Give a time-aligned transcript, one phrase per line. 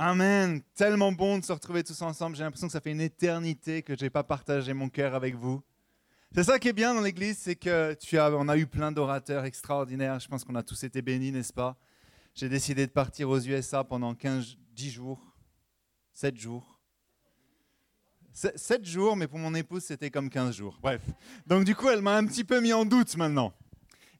[0.00, 0.62] Amen.
[0.76, 2.36] Tellement bon de se retrouver tous ensemble.
[2.36, 5.34] J'ai l'impression que ça fait une éternité que je n'ai pas partagé mon cœur avec
[5.34, 5.60] vous.
[6.32, 8.92] C'est ça qui est bien dans l'Église, c'est que tu as, on a eu plein
[8.92, 10.20] d'orateurs extraordinaires.
[10.20, 11.76] Je pense qu'on a tous été bénis, n'est-ce pas?
[12.36, 15.34] J'ai décidé de partir aux USA pendant 15, 10 jours,
[16.12, 16.78] 7 jours.
[18.32, 20.78] 7 jours, mais pour mon épouse, c'était comme 15 jours.
[20.80, 21.02] Bref.
[21.44, 23.52] Donc du coup, elle m'a un petit peu mis en doute maintenant.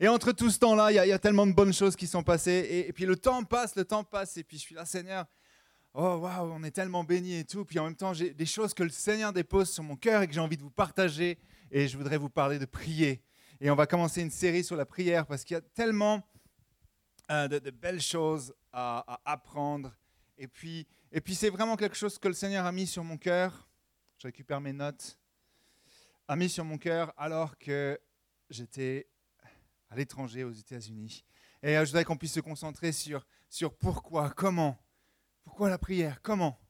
[0.00, 2.66] Et entre tout ce temps-là, il y, a tellement de bonnes choses qui sont passées.
[2.68, 4.36] Et, et, puis le temps passe, le temps passe.
[4.38, 5.26] Et puis je suis là, Seigneur,
[5.98, 7.64] oh waouh, on est tellement bénis et tout.
[7.64, 10.28] Puis en même temps, j'ai des choses que le Seigneur dépose sur mon cœur et
[10.28, 11.38] que j'ai envie de vous partager.
[11.70, 13.22] Et je voudrais vous parler de prier.
[13.60, 16.26] Et on va commencer une série sur la prière parce qu'il y a tellement
[17.30, 19.94] euh, de, belles choses à, à apprendre.
[20.38, 23.16] Et puis, et puis c'est vraiment quelque chose que le Seigneur a mis sur mon
[23.16, 23.68] cœur
[24.18, 25.18] je récupère mes notes,
[26.26, 27.98] a mis sur mon cœur alors que
[28.50, 29.08] j'étais
[29.90, 31.24] à l'étranger aux États-Unis.
[31.62, 34.76] Et euh, je voudrais qu'on puisse se concentrer sur, sur pourquoi, comment,
[35.48, 36.60] pourquoi la prière, comment?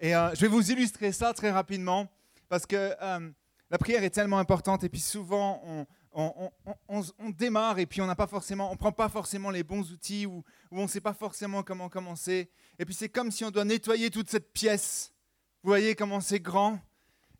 [0.00, 2.10] Et euh, je vais vous illustrer ça très rapidement
[2.48, 3.30] parce que euh,
[3.70, 8.26] la prière est tellement importante et puis souvent on, démarre et puis on n'a pas
[8.26, 11.88] forcément, on prend pas forcément les bons outils ou, on ne sait pas forcément comment
[11.88, 12.50] commencer.
[12.80, 15.14] Et puis c'est comme si on doit nettoyer toute cette pièce.
[15.62, 16.80] Vous voyez comment c'est grand?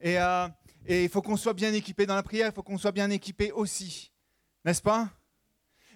[0.04, 0.48] Euh,
[0.86, 3.10] et, il faut qu'on soit bien équipé dans la prière, il faut qu'on soit bien
[3.10, 4.12] équipé aussi.
[4.64, 5.10] N'est-ce pas?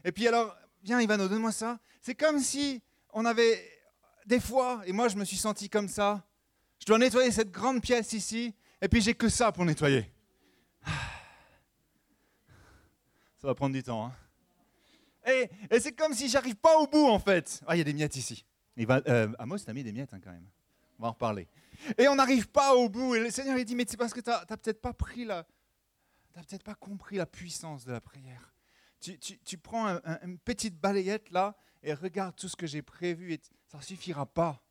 [0.02, 1.78] Et puis alors, viens Ivano, donne-moi ça.
[2.02, 2.82] C'est comme si
[3.12, 3.77] on avait
[4.28, 6.22] des fois, et moi je me suis senti comme ça,
[6.78, 10.12] je dois nettoyer cette grande pièce ici, et puis j'ai que ça pour nettoyer.
[13.38, 14.06] Ça va prendre du temps.
[14.06, 14.12] Hein.
[15.26, 15.48] Et,
[15.80, 17.62] c'est comme si j'arrive pas au bout en fait.
[17.66, 18.44] Ah, il y a des miettes ici.
[18.76, 20.46] Il va, euh, Amos, t'as mis des miettes hein, quand même.
[20.98, 21.48] On va en reparler.
[21.96, 23.14] Et on n'arrive pas au bout.
[23.14, 25.44] Et le Seigneur, il dit, mais c'est parce que tu n'as peut-être pas pris la...
[26.34, 28.52] Tu peut-être pas compris la puissance de la prière.
[29.00, 29.86] Tu, tu, tu prends
[30.22, 31.56] une petite balayette là
[31.88, 34.62] et regarde tout ce que j'ai prévu et ça ne suffira pas.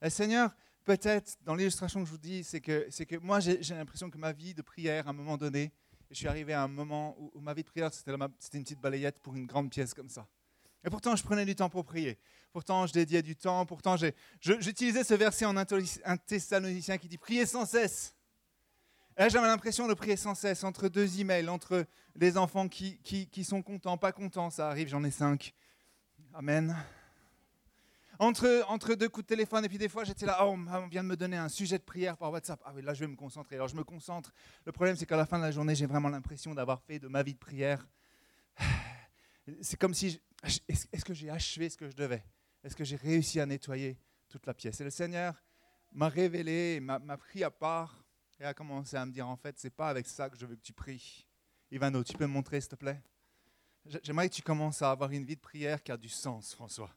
[0.00, 3.58] Et Seigneur, peut-être dans l'illustration que je vous dis, c'est que, c'est que moi j'ai,
[3.70, 5.72] l'impression que ma vie de prière, à un moment donné,
[6.10, 9.18] je suis arrivé à un moment où, ma vie de prière, c'était, une petite balayette
[9.18, 10.28] pour une grande pièce comme ça.
[10.84, 12.18] Et pourtant, je prenais du temps pour prier.
[12.52, 13.64] Pourtant, je dédiais du temps.
[13.66, 13.96] Pourtant,
[14.40, 18.14] j'utilisais ce verset en un Thessalonicien qui dit Priez sans cesse.
[19.16, 21.86] Et là, j'avais l'impression de prier sans cesse entre deux emails, entre
[22.16, 24.50] les enfants qui, qui, sont contents, pas contents.
[24.50, 25.54] Ça arrive, j'en ai cinq.
[26.34, 26.74] Amen.
[28.18, 31.02] Entre, entre deux coups de téléphone, et puis des fois, j'étais là, oh, on vient
[31.02, 32.58] de me donner un sujet de prière par WhatsApp.
[32.64, 33.56] Ah oui, là, je vais me concentrer.
[33.56, 34.32] Alors, je me concentre.
[34.64, 37.06] Le problème, c'est qu'à la fin de la journée, j'ai vraiment l'impression d'avoir fait de
[37.06, 37.86] ma vie de prière.
[39.60, 40.20] C'est comme si
[40.68, 42.24] est-ce que j'ai achevé ce que je devais?
[42.62, 44.80] Est-ce que j'ai réussi à nettoyer toute la pièce?
[44.80, 45.34] Et le Seigneur
[45.90, 48.04] m'a révélé, m'a pris à part
[48.38, 50.54] et a commencé à me dire en fait, c'est pas avec ça que je veux
[50.54, 51.26] que tu pries.
[51.72, 53.02] Ivano, tu peux me montrer s'il te plaît?
[53.86, 56.90] J'aimerais que tu commences à avoir une vie de prière qui a du sens, François.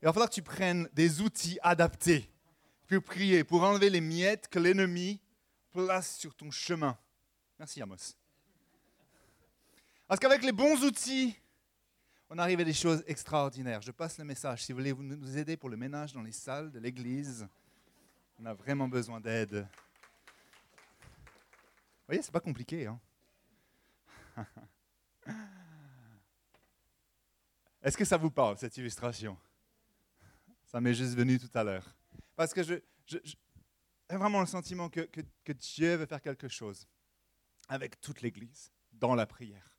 [0.00, 2.30] il va falloir que tu prennes des outils adaptés
[2.86, 5.20] pour prier, pour enlever les miettes que l'ennemi
[5.72, 6.96] place sur ton chemin.
[7.58, 8.14] Merci Amos.
[10.06, 11.36] Parce qu'avec les bons outils,
[12.30, 13.82] on arrive à des choses extraordinaires.
[13.82, 14.64] Je passe le message.
[14.64, 17.46] Si vous voulez nous aider pour le ménage dans les salles de l'église,
[18.38, 19.66] on a vraiment besoin d'aide.
[21.26, 22.86] Vous voyez, c'est pas compliqué.
[22.86, 23.00] Hein
[27.82, 29.38] Est-ce que ça vous parle, cette illustration?
[30.64, 31.94] Ça m'est juste venu tout à l'heure.
[32.36, 32.74] Parce que je,
[33.06, 33.22] j'ai
[34.10, 35.08] vraiment le sentiment que,
[35.44, 36.86] que Dieu veut faire quelque chose
[37.68, 39.78] avec toute l'Église, dans la prière.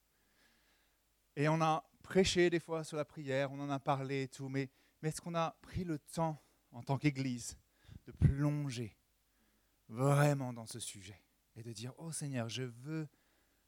[1.36, 4.50] Et on a prêché des fois sur la prière, on en a parlé et tout,
[4.50, 4.70] mais,
[5.02, 7.58] mais est-ce qu'on a pris le temps en tant qu'Église
[8.06, 8.98] de plonger
[9.88, 11.22] vraiment dans ce sujet
[11.56, 13.08] et de dire, oh Seigneur, je veux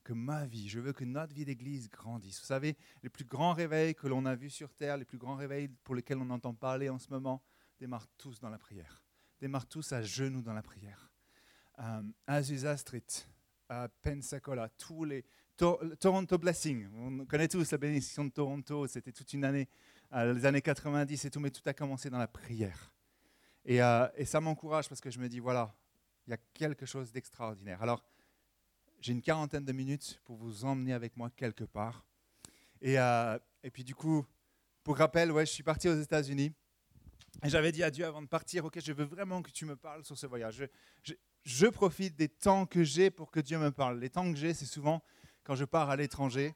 [0.03, 2.39] que ma vie, je veux que notre vie d'Église grandisse.
[2.39, 5.35] Vous savez, les plus grands réveils que l'on a vus sur Terre, les plus grands
[5.35, 7.43] réveils pour lesquels on entend parler en ce moment,
[7.79, 9.03] démarrent tous dans la prière,
[9.39, 11.11] démarrent tous à genoux dans la prière.
[11.79, 13.05] Euh, Azusa Street,
[13.69, 15.25] à Pensacola, tous les,
[15.57, 19.69] Toronto Blessing, on connaît tous la bénédiction de Toronto, c'était toute une année,
[20.13, 22.91] euh, les années 90 et tout, mais tout a commencé dans la prière.
[23.63, 25.75] Et, euh, et ça m'encourage parce que je me dis, voilà,
[26.25, 27.81] il y a quelque chose d'extraordinaire.
[27.83, 28.03] Alors,
[29.01, 32.05] j'ai une quarantaine de minutes pour vous emmener avec moi quelque part.
[32.81, 34.25] Et, euh, et puis du coup,
[34.83, 36.53] pour rappel, ouais, je suis parti aux États-Unis.
[37.43, 39.75] Et j'avais dit à Dieu avant de partir, ok, je veux vraiment que tu me
[39.75, 40.63] parles sur ce voyage.
[41.43, 43.99] Je profite des temps que j'ai pour que Dieu me parle.
[43.99, 45.01] Les temps que j'ai, c'est souvent
[45.43, 46.53] quand je pars à l'étranger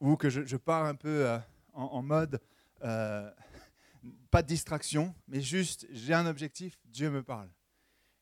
[0.00, 1.38] ou que je, pars un peu euh,
[1.72, 2.40] en, mode
[2.82, 3.30] euh,
[4.30, 7.50] pas de distraction, mais juste j'ai un objectif, Dieu me parle.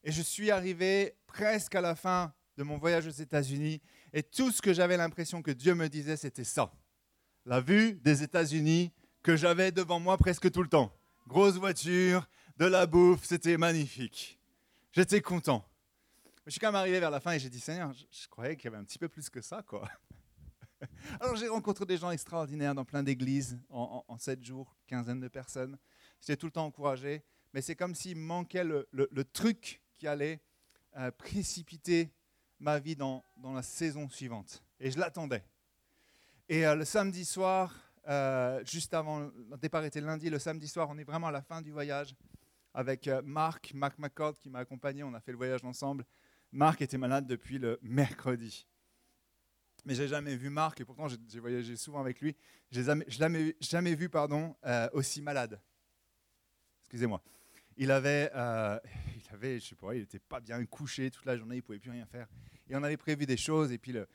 [0.03, 3.81] Et je suis arrivé presque à la fin de mon voyage aux États-Unis
[4.13, 6.73] et tout ce que j'avais l'impression que Dieu me disait, c'était ça.
[7.45, 8.93] La vue des États-Unis
[9.23, 10.93] que j'avais devant moi presque tout le temps.
[11.27, 14.41] grosse voiture, de la bouffe, c'était magnifique.
[14.93, 15.69] J'étais content.
[16.47, 18.67] Je suis quand même arrivé vers la fin et j'ai dit, Seigneur, je, croyais qu'il
[18.67, 19.89] y avait un petit peu plus que ça, quoi.
[21.21, 25.77] Alors j'ai rencontré des gens extraordinaires dans plein d'églises en, sept jours, quinzaine de personnes.
[26.21, 30.41] J'étais tout le temps encouragé, mais c'est comme s'il manquait le, truc qui allait
[30.97, 32.13] euh, précipiter
[32.59, 34.63] ma vie dans, dans la saison suivante.
[34.81, 35.45] Et je l'attendais.
[36.49, 37.75] Et euh, le samedi soir,
[38.09, 41.43] euh, juste avant, le départ était lundi, le samedi soir, on est vraiment à la
[41.43, 42.15] fin du voyage
[42.73, 46.05] avec euh, Marc, Marc McCord qui m'a accompagné, on a fait le voyage ensemble.
[46.53, 48.67] Marc était malade depuis le mercredi.
[49.85, 52.37] Mais j'ai jamais vu Marc, et pourtant j'ai voyagé souvent avec lui,
[52.71, 54.57] je n'ai jamais, jamais, vu pardon,
[54.93, 55.61] aussi malade.
[56.83, 57.23] Excusez-moi.
[57.77, 61.57] Il avait, il avait, je sais pas, il n'était pas bien couché toute la journée,
[61.57, 62.27] il pouvait plus rien faire.
[62.69, 64.09] Et on avait prévu des choses, et puis le,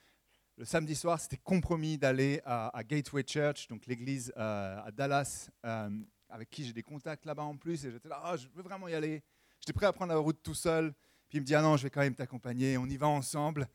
[0.63, 5.89] samedi soir, c'était compromis d'aller à, Gateway Church, donc l'église euh, à Dallas, euh,
[6.29, 7.85] avec qui j'ai des contacts là-bas en plus.
[7.85, 9.23] Et j'étais là, ah, je veux vraiment y aller.
[9.59, 10.93] J'étais prêt à prendre la route tout seul.
[11.29, 12.77] Puis il me dit, ah non, je vais quand même t'accompagner.
[12.77, 13.67] On y va ensemble.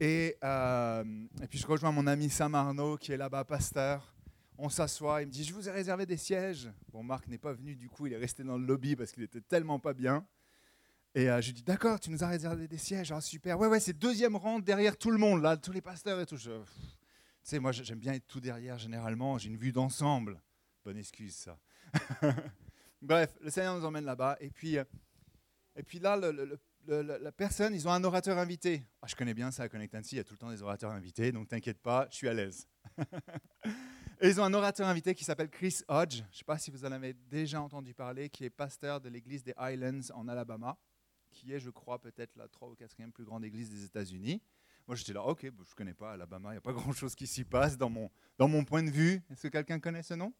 [0.00, 1.04] Et, euh,
[1.42, 4.14] et puis je rejoins mon ami Sam Arnaud, qui est là-bas, pasteur.
[4.60, 5.22] On s'assoit.
[5.22, 6.68] Il me dit, je vous ai réservé des sièges.
[6.90, 9.22] Bon, Marc n'est pas venu, du coup, il est resté dans le lobby parce qu'il
[9.22, 10.26] était tellement pas bien.
[11.14, 13.58] Et euh, je lui dis, d'accord, tu nous as réservé des sièges, ah, super.
[13.58, 16.36] Ouais, ouais, c'est deuxième rang derrière tout le monde, là, tous les pasteurs et tout.
[16.36, 16.50] tu
[17.42, 19.38] sais, moi, j'aime bien être tout derrière, généralement.
[19.38, 20.42] J'ai une vue d'ensemble.
[20.84, 21.58] Bonne excuse, ça.
[23.02, 24.36] Bref, le Seigneur nous emmène là-bas.
[24.40, 24.84] Et puis, euh,
[25.76, 26.16] et puis là,
[26.86, 28.84] la personne, ils ont un orateur invité.
[29.02, 30.62] Ah, je connais bien ça à Connect Annecy, il y a tout le temps des
[30.62, 32.66] orateurs invités, donc t'inquiète pas, je suis à l'aise.
[34.20, 36.16] et ils ont un orateur invité qui s'appelle Chris Hodge.
[36.16, 39.08] Je ne sais pas si vous en avez déjà entendu parler, qui est pasteur de
[39.08, 40.76] l'église des Highlands en Alabama
[41.30, 44.42] qui est, je crois, peut-être la 3 ou 4e plus grande église des États-Unis.
[44.86, 47.14] Moi, j'étais là, ok, bah, je ne connais pas Alabama, il n'y a pas grand-chose
[47.14, 49.22] qui s'y passe dans mon, point de vue.
[49.30, 50.32] Est-ce que quelqu'un connaît ce nom?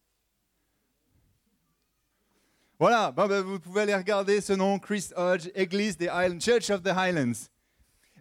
[2.78, 6.82] Voilà, bah, vous pouvez aller regarder ce nom, Chris Hodge, Église des Highlands, Church of
[6.82, 7.48] the Highlands.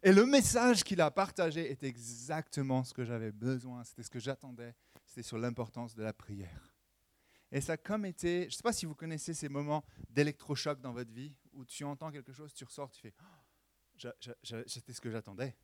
[0.03, 4.19] Et le message qu'il a partagé est exactement ce que j'avais besoin, c'était ce que
[4.19, 4.73] j'attendais,
[5.23, 6.77] sur l'importance de la prière.
[7.51, 10.81] Et ça a comme été, je ne sais pas si vous connaissez ces moments d'électrochoc
[10.81, 14.09] dans votre vie, où tu entends quelque chose, tu ressors, tu fais oh,
[14.65, 15.55] C'était ce que j'attendais.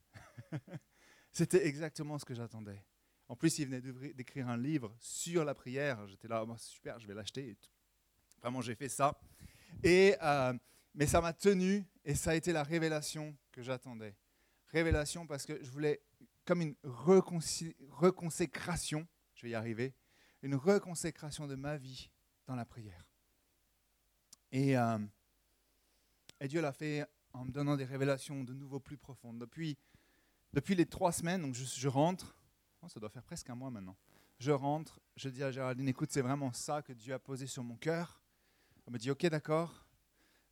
[1.31, 2.83] C'était exactement ce que j'attendais.
[3.27, 6.07] En plus, il venait d'écrire un livre sur la prière.
[6.07, 7.57] J'étais là, oh, super, je vais l'acheter.
[8.39, 9.19] Vraiment, j'ai fait ça.
[9.83, 10.53] Et, euh,
[10.93, 14.15] mais ça m'a tenu et ça a été la révélation que j'attendais.
[14.67, 16.01] Révélation parce que je voulais,
[16.45, 19.07] comme une reconsécration,
[19.43, 19.93] je vais y arriver,
[20.41, 22.09] une reconsécration de ma vie
[22.47, 23.05] dans la prière.
[24.53, 24.97] Et, euh,
[26.39, 29.37] et Dieu l'a fait en me donnant des révélations de nouveau plus profondes.
[29.37, 29.77] Depuis,
[30.69, 32.37] les trois semaines, donc je, rentre,
[32.81, 33.97] oh, ça doit faire presque un mois maintenant,
[34.39, 37.65] je rentre, je dis à Géraldine, écoute, c'est vraiment ça que Dieu a posé sur
[37.65, 38.23] mon cœur.
[38.87, 39.85] Elle me dit, ok, d'accord.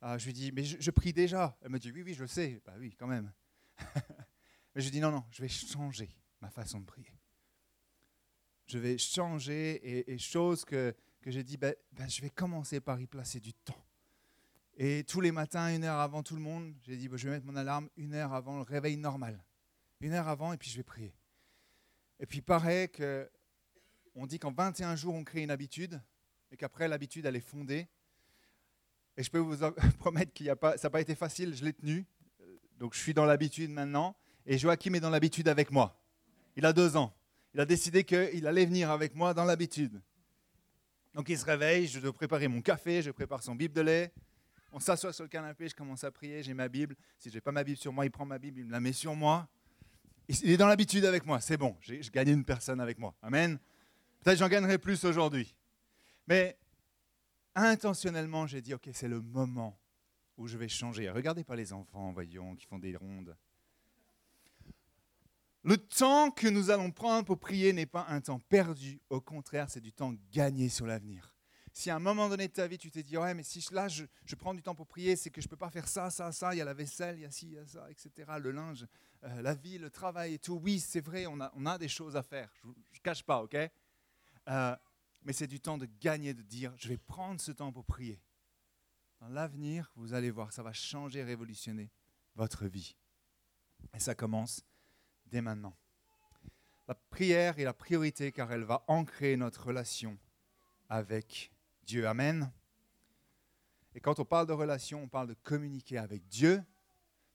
[0.02, 1.56] Ah, je lui dis, mais je, prie déjà.
[1.62, 2.60] Elle me dit, oui, oui, je sais.
[2.66, 3.32] Bah oui, quand même.
[4.74, 6.10] mais je dis, non, non, je vais changer
[6.42, 7.21] ma façon de prier.
[8.72, 12.80] Je vais changer et, et chose que, que j'ai dit, ben, ben, je vais commencer
[12.80, 13.84] par y placer du temps.
[14.78, 17.34] Et tous les matins, une heure avant tout le monde, j'ai dit, bah, je vais
[17.34, 19.44] mettre mon alarme une heure avant le réveil normal.
[20.00, 21.14] Une heure avant, et puis je vais prier.
[22.18, 23.30] Et puis pareil que
[24.14, 26.00] on dit qu'en 21 jours, on crée une habitude,
[26.50, 27.86] et qu'après, l'habitude, elle est fondée.
[29.18, 32.06] Et je peux vous promettre que ça n'a pas été facile, je l'ai tenu.
[32.78, 36.02] Donc je suis dans l'habitude maintenant, et Joachim est dans l'habitude avec moi.
[36.56, 37.14] Il a deux ans.
[37.54, 40.00] Il a décidé qu'il allait venir avec moi dans l'habitude.
[41.14, 44.12] Donc il se réveille, je dois préparer mon café, je prépare son bible de lait,
[44.72, 46.96] on s'assoit sur le canapé, je commence à prier, j'ai ma Bible.
[47.18, 48.80] Si je n'ai pas ma Bible sur moi, il prend ma Bible, il me la
[48.80, 49.46] met sur moi.
[50.28, 53.14] Il est dans l'habitude avec moi, c'est bon, j'ai gagné une personne avec moi.
[53.20, 53.58] Amen.
[54.20, 55.54] Peut-être j'en gagnerai plus aujourd'hui.
[56.26, 56.56] Mais
[57.54, 59.78] intentionnellement, j'ai dit, ok, c'est le moment
[60.38, 61.10] où je vais changer.
[61.10, 63.36] Regardez pas les enfants, voyons, qui font des rondes.
[65.64, 69.70] Le temps que nous allons prendre pour prier n'est pas un temps perdu, au contraire,
[69.70, 71.32] c'est du temps gagné sur l'avenir.
[71.72, 73.86] Si à un moment donné de ta vie, tu t'es dit, ouais, mais si là,
[73.86, 74.04] je,
[74.34, 76.52] prends du temps pour prier, c'est que je ne peux pas faire ça, ça, ça,
[76.52, 78.50] il y a la vaisselle, il y a ci, il y a ça, etc., le
[78.50, 78.86] linge,
[79.22, 80.60] euh, la vie, le travail et tout.
[80.62, 83.56] Oui, c'est vrai, on a, des choses à faire, je ne cache pas, ok?
[84.48, 84.76] Euh,
[85.22, 88.20] Mais c'est du temps de gagner, de dire, je vais prendre ce temps pour prier.
[89.20, 91.92] Dans l'avenir, vous allez voir, ça va changer, révolutionner
[92.34, 92.96] votre vie.
[93.94, 94.64] Et ça commence
[95.32, 95.74] dès maintenant.
[96.86, 100.18] La prière est la priorité car elle va ancrer notre relation
[100.90, 101.50] avec
[101.84, 102.06] Dieu.
[102.06, 102.52] Amen.
[103.94, 106.62] Et quand on parle de relation, on parle de communiquer avec Dieu,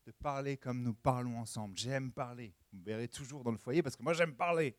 [0.05, 1.75] de parler comme nous parlons ensemble.
[1.75, 2.53] J'aime parler.
[2.71, 4.77] Vous me verrez toujours dans le foyer parce que moi j'aime parler.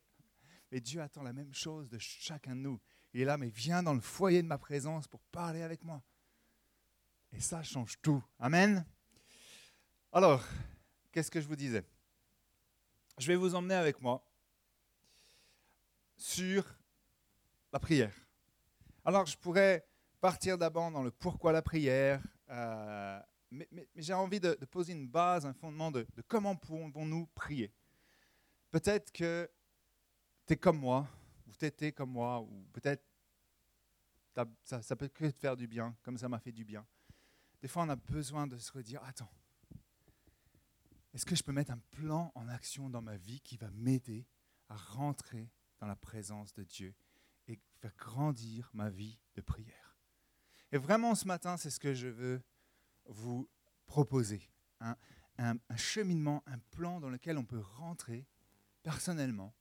[0.70, 2.80] mais Dieu attend la même chose de chacun de nous.
[3.12, 6.02] Il est là, mais viens dans le foyer de ma présence pour parler avec moi.
[7.32, 8.22] Et ça change tout.
[8.38, 8.86] Amen.
[10.12, 10.44] Alors,
[11.10, 11.84] qu'est-ce que je vous disais?
[13.18, 14.24] Je vais vous emmener avec moi
[16.16, 16.64] sur
[17.72, 18.14] la prière.
[19.04, 19.84] Alors, je pourrais
[20.20, 23.20] partir d'abord dans le pourquoi la prière, euh,
[23.50, 27.72] mais, j'ai envie de, poser une base, un fondement de, comment pouvons-nous prier.
[28.70, 29.50] Peut-être que
[30.46, 31.08] tu es comme moi,
[31.48, 33.02] ou tu étais comme moi, ou peut-être
[34.62, 36.86] ça, ça peut te faire du bien, comme ça m'a fait du bien.
[37.60, 39.30] Des fois, on a besoin de se redire, attends,
[41.18, 44.24] est-ce que je peux mettre un plan en action dans ma vie qui va m'aider
[44.68, 46.94] à rentrer dans la présence de Dieu
[47.48, 49.98] et faire grandir ma vie de prière?
[50.70, 52.40] Et vraiment, ce matin, c'est ce que je veux
[53.06, 53.50] vous
[53.84, 54.48] proposer.
[54.78, 58.24] Un, cheminement, un plan dans lequel on peut rentrer
[58.84, 59.52] personnellement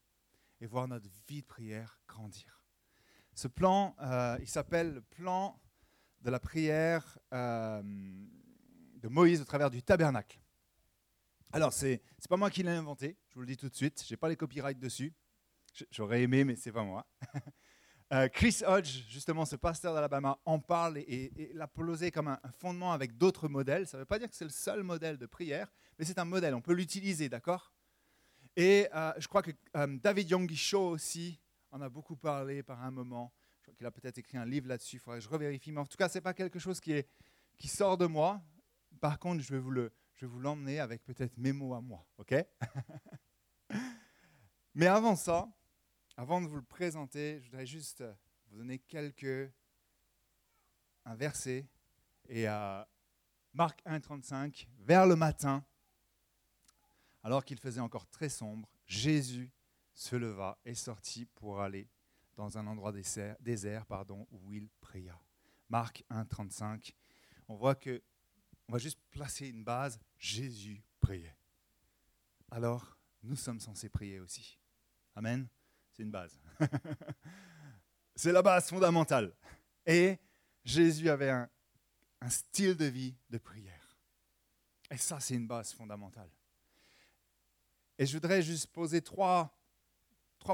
[0.61, 2.63] et voir notre vie de prière grandir.
[3.33, 5.59] Ce plan, euh, il s'appelle le plan
[6.21, 10.39] de la prière euh, de Moïse au travers du tabernacle.
[11.53, 14.03] Alors, ce n'est pas moi qui l'ai inventé, je vous le dis tout de suite,
[14.05, 15.13] je n'ai pas les copyrights dessus.
[15.91, 17.05] J'aurais aimé, mais c'est pas moi.
[18.13, 22.93] Euh, Chris Hodge, justement, ce pasteur d'Alabama, en parle et, l'a posé comme un, fondement
[22.93, 23.85] avec d'autres modèles.
[23.85, 26.23] Ça ne veut pas dire que c'est le seul modèle de prière, mais c'est un
[26.23, 27.73] modèle, on peut l'utiliser, d'accord?
[28.55, 31.37] Et euh, je crois que euh, David Yonggi Cho aussi
[31.69, 33.33] en a beaucoup parlé par un moment.
[33.57, 35.73] Je crois qu'il a peut-être écrit un livre là-dessus, il faudrait que je revérifie.
[35.73, 37.09] Mais en tout cas, ce n'est pas quelque chose qui, est,
[37.57, 38.41] qui sort de moi.
[39.01, 41.81] Par contre, je vais vous le, je vais vous l'emmener avec peut-être mes mots à
[41.81, 42.33] moi, ok?
[44.73, 45.47] Mais avant ça,
[46.15, 48.03] avant de vous le présenter, je voudrais juste
[48.49, 49.51] vous donner quelques
[51.05, 51.67] un verset
[52.27, 52.89] et à
[53.53, 55.63] Marc 1:35 vers le matin
[57.23, 59.51] alors qu'il faisait encore très sombre, Jésus
[59.93, 61.89] se leva et sortit pour aller
[62.35, 65.19] dans un endroit désert, désert pardon, où il pria.
[65.69, 66.93] Marc 1:35.
[67.47, 68.01] On voit que
[68.67, 69.99] on va juste placer une base.
[70.17, 71.37] Jésus priait.
[72.51, 74.57] Alors, nous sommes censés prier aussi.
[75.15, 75.47] Amen.
[75.91, 76.39] C'est une base.
[78.15, 79.33] c'est la base fondamentale.
[79.85, 80.17] Et
[80.63, 81.49] Jésus avait un,
[82.29, 83.97] style de vie de prière.
[84.89, 86.29] Et ça, c'est une base fondamentale.
[87.97, 89.55] Et je voudrais juste poser trois,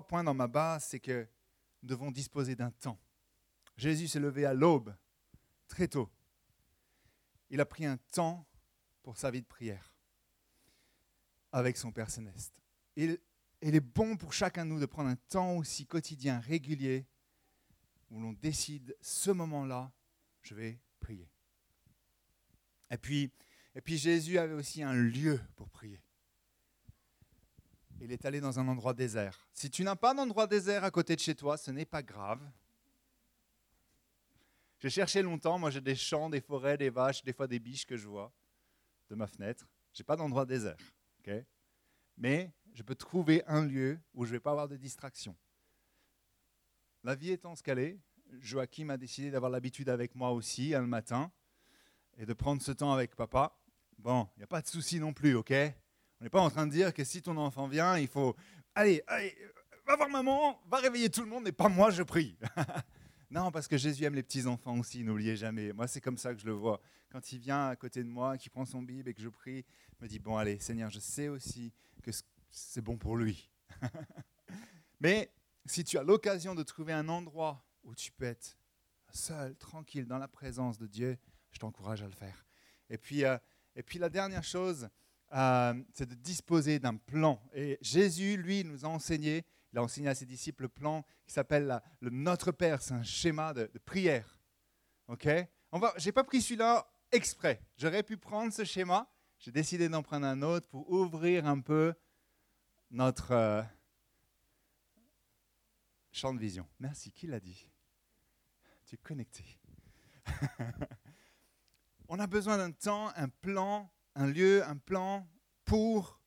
[0.08, 1.27] points dans ma base, c'est que
[1.82, 3.00] nous devons disposer d'un temps.
[3.75, 4.96] Jésus s'est levé à l'aube,
[5.67, 6.10] très tôt
[7.53, 8.48] il a pris un temps
[9.03, 9.95] pour sa vie de prière
[11.51, 12.51] avec son Père céleste.
[12.95, 13.19] Il,
[13.62, 17.05] il est bon pour chacun de nous de prendre un temps aussi quotidien, régulier,
[18.10, 19.91] où l'on décide ce moment-là,
[20.41, 21.29] je vais prier.
[22.89, 23.31] Et puis,
[23.75, 26.01] et puis Jésus avait aussi un lieu pour prier.
[28.01, 29.48] Il est allé dans un endroit désert.
[29.53, 32.41] Si tu n'as pas d'endroit désert à côté de chez toi, ce n'est pas grave.
[34.83, 37.85] J'ai cherché longtemps, moi j'ai des champs, des forêts, des vaches, des fois des biches
[37.85, 38.33] que je vois
[39.09, 39.65] de ma fenêtre.
[39.93, 40.75] Je n'ai pas d'endroit désert.
[42.17, 45.37] Mais je peux trouver un lieu où je ne vais pas avoir de distraction.
[47.01, 47.97] La vie étant ce qu'elle est,
[48.41, 51.31] Joachim a décidé d'avoir l'habitude avec moi aussi, un le matin,
[52.17, 53.57] et de prendre ce temps avec papa.
[53.97, 55.53] Bon, il n'y a pas de souci non plus, ok?
[56.19, 58.35] On n'est pas en train de dire que si ton enfant vient, il faut...
[58.75, 59.33] Allez, allez,
[59.87, 62.37] va voir maman, va réveiller tout le monde, et pas moi, je prie.
[63.33, 65.73] Non, parce que Jésus aime les petits-enfants aussi, n'oubliez jamais.
[65.73, 66.79] Moi, c'est comme ça que je le vois.
[67.09, 69.65] Quand il vient à côté de moi, qu'il prend son Bible et que je prie,
[69.99, 71.73] il me dit, bon, allez, Seigneur, je sais aussi
[72.03, 72.11] que
[72.51, 73.49] c'est bon pour lui.
[74.99, 75.31] Mais
[75.65, 78.55] si tu as l'occasion de trouver un endroit où tu peux être
[79.09, 81.17] seul, tranquille, dans la présence de Dieu,
[81.49, 82.45] je t'encourage à le faire.
[82.91, 83.39] Et puis, euh,
[83.75, 84.89] et puis la dernière chose,
[85.33, 87.41] euh, c'est de disposer d'un plan.
[87.55, 89.43] Et Jésus, lui, nous a enseigné
[89.74, 92.82] il a enseigné à ses disciples le plan qui s'appelle le Notre Père.
[92.82, 94.39] C'est un schéma de, prière.
[95.08, 95.25] Ok?
[95.25, 97.60] Je n'ai pas pris celui-là exprès.
[97.75, 99.12] J'aurais pu prendre ce schéma.
[99.39, 101.96] J'ai décidé d'en prendre un autre pour ouvrir un peu
[102.92, 103.63] notre euh,
[106.12, 106.68] champ de vision.
[106.80, 107.12] Merci.
[107.12, 107.68] Qui l'a dit?
[108.86, 109.44] Tu es connecté.
[112.08, 115.27] On a besoin d'un temps, un plan, un lieu, un plan
[115.65, 116.22] pour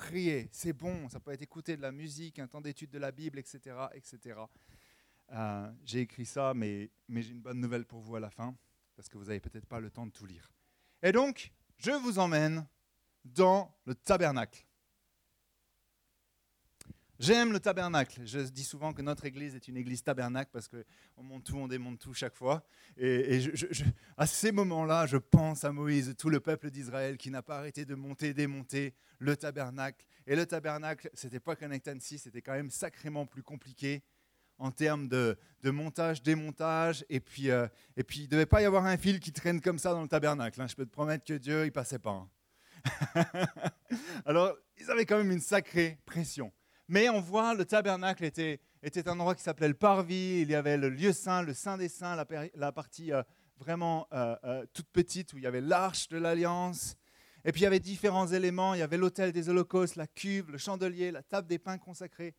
[0.00, 3.12] prier, c'est bon, ça peut être écouter de la musique, un temps d'étude de la
[3.12, 3.76] Bible, etc.
[3.92, 4.40] etc.
[5.32, 8.56] Euh, j'ai écrit ça, mais, mais j'ai une bonne nouvelle pour vous à la fin,
[8.96, 10.50] parce que vous n'avez peut-être pas le temps de tout lire.
[11.02, 12.66] Et donc, je vous emmène
[13.24, 14.66] dans le tabernacle.
[17.20, 18.22] J'aime le tabernacle.
[18.24, 21.68] Je dis souvent que notre église est une église tabernacle parce qu'on monte tout, on
[21.68, 22.64] démonte tout chaque fois.
[22.96, 23.42] Et,
[24.16, 27.84] à ces moments-là, je pense à Moïse, tout le peuple d'Israël qui n'a pas arrêté
[27.84, 30.06] de monter, démonter le tabernacle.
[30.26, 34.02] Et le tabernacle, c'était pas qu'un Annecy, c'était quand même sacrément plus compliqué
[34.56, 37.04] en termes de, montage, démontage.
[37.10, 39.60] Et puis, euh, et puis, il ne devait pas y avoir un fil qui traîne
[39.60, 40.58] comme ça dans le tabernacle.
[40.62, 40.68] Hein.
[40.68, 42.26] Je peux te promettre que Dieu, il passait pas.
[43.14, 43.24] Hein.
[44.24, 46.50] Alors, ils avaient quand même une sacrée pression.
[46.90, 50.40] Mais on voit, le tabernacle était, était un endroit qui s'appelait le parvis.
[50.42, 52.16] Il y avait le lieu saint, le saint des saints,
[52.54, 53.22] la, partie euh,
[53.58, 56.96] vraiment euh, toute petite où il y avait l'arche de l'alliance.
[57.44, 58.74] Et puis il y avait différents éléments.
[58.74, 62.34] Il y avait l'autel des holocaustes, la cuve, le chandelier, la table des pains consacrés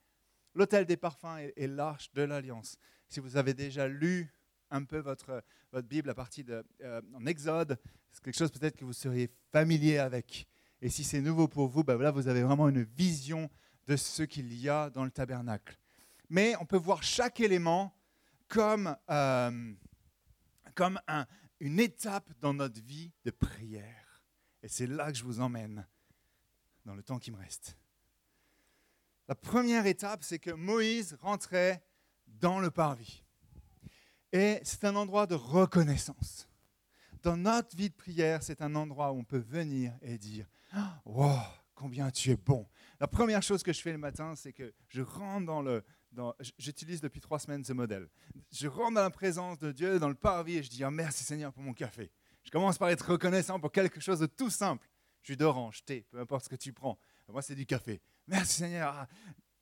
[0.54, 2.78] l'autel des parfums et, l'arche de l'alliance.
[3.08, 4.34] Si vous avez déjà lu
[4.70, 7.78] un peu votre, votre Bible à partir de, euh, en Exode,
[8.12, 10.48] c'est quelque chose peut-être que vous seriez familier avec.
[10.82, 13.50] Et si c'est nouveau pour vous, ben là, vous avez vraiment une vision
[13.88, 15.78] de ce qu'il y a dans le tabernacle.
[16.30, 17.94] Mais on peut voir chaque élément
[18.48, 19.74] comme, euh,
[20.76, 21.26] comme un,
[21.60, 24.24] une étape dans notre vie de prière.
[24.64, 25.86] Et c'est là que je vous emmène
[26.86, 27.78] dans le temps qui me reste.
[29.28, 31.84] La première étape, c'est que Moïse rentrait
[32.28, 33.24] dans le parvis.
[34.34, 36.50] Et c'est un endroit de reconnaissance.
[37.24, 40.48] Dans notre vie de prière, c'est un endroit où on peut venir et dire
[41.06, 41.40] Wow,
[41.76, 42.68] combien tu es bon.
[43.02, 45.84] La première chose que je fais le matin, c'est que je rentre dans le.
[46.60, 48.08] J'utilise depuis trois semaines ce modèle.
[48.52, 51.24] Je rentre dans la présence de Dieu, dans le parvis, et je dis ah, Merci
[51.24, 52.12] Seigneur pour mon café.
[52.44, 54.88] Je commence par être reconnaissant pour quelque chose de tout simple.
[55.24, 57.00] Jus d'orange, thé, peu importe ce que tu prends.
[57.28, 58.04] Moi, c'est du café.
[58.28, 58.94] Merci Seigneur.
[58.96, 59.08] Ah,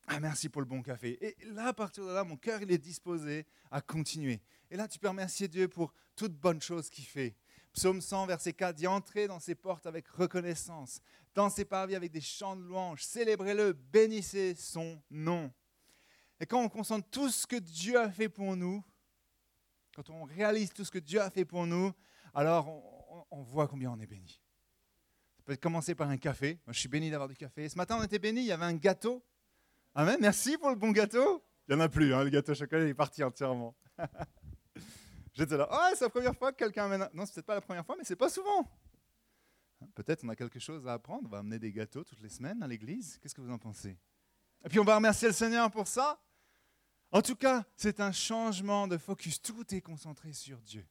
[0.08, 1.18] ah, merci pour le bon café.
[1.26, 4.42] Et là, à partir de là, mon cœur, il est disposé à continuer.
[4.70, 7.38] Et là, tu peux remercier Dieu pour toute bonne chose qu'il fait.
[7.74, 11.02] Psaume 100, verset 4, dit Entrez dans ses portes avec reconnaissance,
[11.36, 15.52] dans ses parvis avec des chants de louange, célébrez-le, bénissez son nom.
[16.40, 18.84] Et quand on concentre tout ce que Dieu a fait pour nous,
[19.96, 21.92] quand on réalise tout ce que Dieu a fait pour nous,
[22.34, 22.68] alors
[23.32, 24.42] on, voit combien on est béni
[25.50, 26.60] peut commencer par un café.
[26.68, 27.68] Moi, je suis béni d'avoir du café.
[27.68, 29.26] Ce matin, on était béni, il y avait un gâteau.
[29.96, 31.44] Amen, merci pour le bon gâteau.
[31.68, 33.76] Il n'y en a plus, hein, le gâteau au chocolat est parti entièrement.
[35.40, 37.10] J'étais là, oh, c'est la première fois que quelqu'un amène.
[37.14, 38.70] Non, c'est peut-être pas la première fois, mais c'est pas souvent.
[39.96, 41.24] Peut-être on a quelque chose à apprendre.
[41.28, 43.18] On va amener des gâteaux toutes les semaines à l'église.
[43.22, 43.98] Qu'est-ce que vous en pensez?
[44.66, 46.20] Et puis on va remercier le Seigneur pour ça.
[47.14, 49.42] En tout cas, c'est un changement de focus.
[49.42, 50.86] Tout est concentré sur Dieu.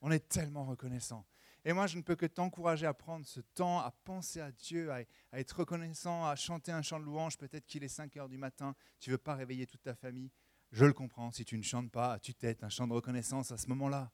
[0.00, 1.24] On est tellement reconnaissant.
[1.64, 4.90] Et moi, je ne peux que t'encourager à prendre ce temps, à penser à Dieu,
[4.90, 7.38] à, être reconnaissant, à chanter un chant de louange.
[7.38, 10.32] Peut-être qu'il est 5 heures du matin, tu ne veux pas réveiller toute ta famille.
[10.72, 13.56] Je le comprends, si tu ne chantes pas, tu tête un chant de reconnaissance à
[13.56, 14.10] ce moment-là.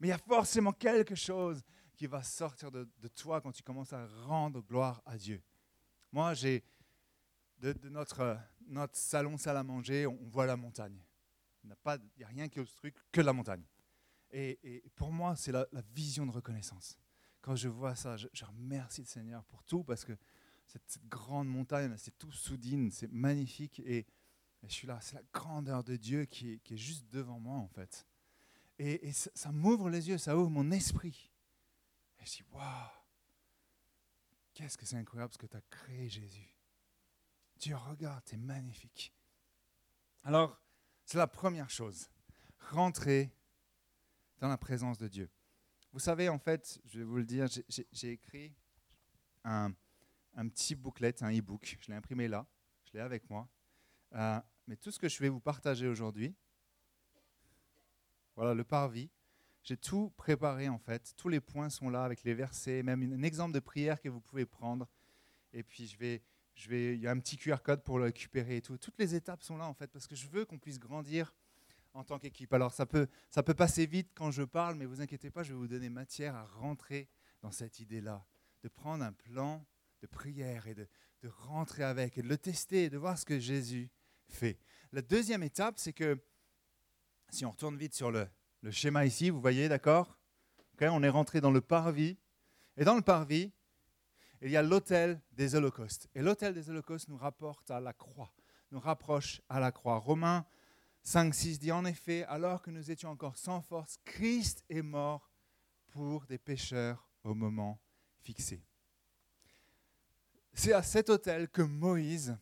[0.00, 1.62] Mais il y a forcément quelque chose
[1.96, 5.42] qui va sortir de, toi quand tu commences à rendre gloire à Dieu.
[6.12, 6.62] Moi, j'ai
[7.58, 11.02] de, notre, notre salon salle à manger, on, voit la montagne.
[11.64, 11.74] Il
[12.16, 13.64] n'y a, rien qui obstrue que la montagne.
[14.30, 16.96] Et, pour moi, c'est la, vision de reconnaissance.
[17.40, 20.12] Quand je vois ça, je, remercie le Seigneur pour tout parce que
[20.66, 23.80] cette, grande montagne, c'est tout soudine, c'est magnifique.
[23.80, 24.06] Et,
[24.66, 28.06] je suis là, c'est la grandeur de Dieu qui est, juste devant moi, en fait.
[28.78, 31.30] Et, ça, m'ouvre les yeux, ça ouvre mon esprit.
[32.20, 32.90] Et je dis, waouh,
[34.54, 36.54] qu'est-ce que c'est incroyable ce que tu as créé, Jésus.
[37.56, 39.12] Dieu, regarde, c'est magnifique.
[40.24, 40.60] Alors,
[41.04, 42.08] c'est la première chose.
[42.70, 43.32] Rentrer
[44.38, 45.30] dans la présence de Dieu.
[45.92, 48.54] Vous savez, en fait, je vais vous le dire, j'ai écrit
[49.44, 49.72] un,
[50.50, 51.78] petit booklet, un e-book.
[51.80, 52.46] Je l'ai imprimé là,
[52.84, 53.48] je l'ai avec moi.
[54.14, 56.34] Euh, mais tout ce que je vais vous partager aujourd'hui,
[58.36, 59.10] voilà, le parvis,
[59.62, 61.14] j'ai tout préparé en fait.
[61.16, 64.20] Tous les points sont là avec les versets, même un exemple de prière que vous
[64.20, 64.88] pouvez prendre.
[65.52, 66.22] Et puis je vais,
[66.54, 68.78] je vais, il y a un petit QR code pour le récupérer et tout.
[68.78, 71.34] Toutes les étapes sont là en fait parce que je veux qu'on puisse grandir
[71.94, 72.52] en tant qu'équipe.
[72.52, 75.52] Alors ça peut, ça peut passer vite quand je parle, mais vous inquiétez pas, je
[75.52, 77.08] vais vous donner matière à rentrer
[77.42, 78.24] dans cette idée-là,
[78.62, 79.64] de prendre un plan
[80.00, 80.86] de prière et de,
[81.22, 83.90] de, rentrer avec et de le tester et de voir ce que Jésus
[84.30, 84.58] fait.
[84.92, 86.18] La deuxième étape, c'est que
[87.30, 88.28] si on retourne vite sur le,
[88.70, 90.18] schéma ici, vous voyez, d'accord?
[90.80, 92.16] On est rentré dans le parvis.
[92.76, 93.52] Et dans le parvis,
[94.40, 96.08] il y a l'autel des holocaustes.
[96.14, 98.32] Et l'autel des holocaustes nous rapporte à la croix,
[98.70, 99.98] nous rapproche à la croix.
[99.98, 100.46] Romains
[101.02, 105.30] 5, 6 dit en effet, alors que nous étions encore sans force, Christ est mort
[105.88, 107.80] pour des pécheurs au moment
[108.20, 108.62] fixé.
[110.52, 112.36] C'est à cet autel que Moïse,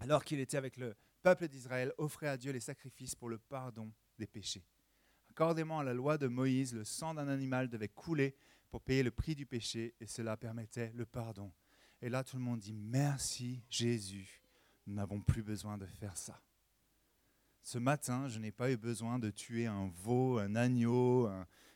[0.00, 3.92] alors qu'il était avec le peuple d'Israël, offrait à Dieu les sacrifices pour le pardon
[4.18, 4.64] des péchés.
[5.30, 8.34] Accordément à la loi de Moïse, le sang d'un animal devait couler
[8.70, 11.52] pour payer le prix du péché et cela permettait le pardon.
[12.02, 14.42] Et là, tout le monde dit merci Jésus,
[14.86, 16.40] nous n'avons plus besoin de faire ça.
[17.62, 21.30] Ce matin, je n'ai pas eu besoin de tuer un veau, un agneau,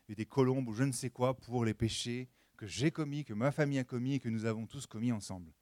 [0.09, 3.53] des colombes ou je ne sais quoi pour les péchés que j'ai commis, que ma
[3.53, 5.53] famille a commis et que nous avons tous commis ensemble.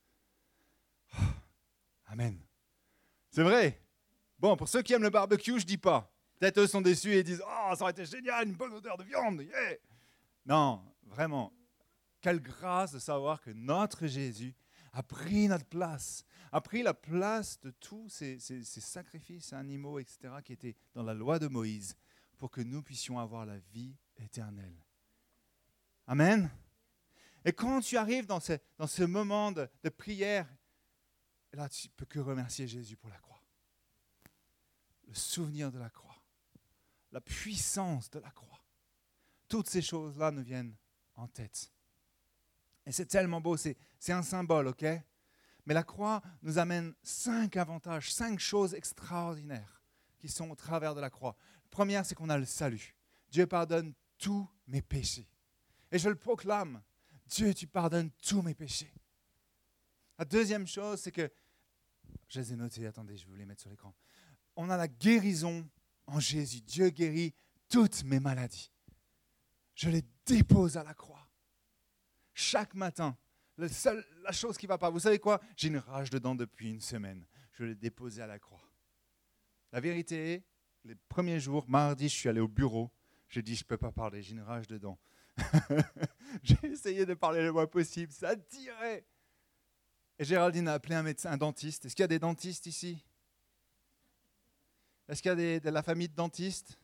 [2.06, 2.38] Amen.
[3.32, 3.82] C'est vrai.
[4.38, 6.12] Bon, pour ceux qui aiment le barbecue, je dis pas.
[6.38, 9.04] Peut-être eux sont déçus et disent Oh, ça aurait été génial, une bonne odeur de
[9.04, 9.42] viande.
[10.44, 11.50] Non, vraiment.
[12.20, 14.54] Quelle grâce de savoir que notre Jésus
[14.92, 20.34] a pris notre place, a pris la place de tous ces, ces, sacrifices animaux, etc.,
[20.44, 21.96] qui étaient dans la loi de Moïse,
[22.36, 24.76] pour que nous puissions avoir la vie éternelle.
[26.06, 26.50] Amen.
[27.46, 30.46] Et quand tu arrives dans ce, dans ce moment de prière,
[31.56, 33.42] là, tu peux que remercier Jésus pour la croix.
[35.06, 36.16] Le souvenir de la croix.
[37.10, 38.64] La puissance de la croix.
[39.48, 40.74] Toutes ces choses-là nous viennent
[41.14, 41.70] en tête.
[42.86, 43.76] Et c'est tellement beau, c'est
[44.08, 44.84] un symbole, ok?
[45.66, 49.82] Mais la croix nous amène cinq avantages, cinq choses extraordinaires
[50.18, 51.36] qui sont au travers de la croix.
[51.64, 52.96] La première, c'est qu'on a le salut.
[53.30, 55.28] Dieu pardonne tous mes péchés.
[55.90, 56.82] Et je le proclame,
[57.26, 58.92] Dieu, tu pardonnes tous mes péchés.
[60.18, 61.30] La deuxième chose, c'est que,
[62.32, 63.94] je les ai notés, attendez, je vais vous les mettre sur l'écran.
[64.56, 65.68] On a la guérison
[66.06, 66.62] en Jésus.
[66.62, 67.34] Dieu guérit
[67.68, 68.72] toutes mes maladies.
[69.74, 71.28] Je les dépose à la croix
[72.32, 73.18] chaque matin.
[73.58, 75.42] La, chose qui ne va pas, vous savez quoi?
[75.56, 77.26] J'ai une rage dedans depuis une semaine.
[77.52, 78.66] Je l'ai déposé à la croix.
[79.70, 80.44] La vérité est,
[80.84, 82.90] les premiers jours, mardi, je suis allé au bureau.
[83.28, 84.98] J'ai dit, je ne peux pas parler, j'ai une rage dedans.
[86.42, 89.04] j'ai essayé de parler le moins possible, ça tirait.
[90.18, 91.86] Et Géraldine a appelé un médecin, dentiste.
[91.86, 93.04] Est-ce qu'il y a des dentistes ici?
[95.08, 96.78] Est-ce qu'il y a des, de la famille de dentistes?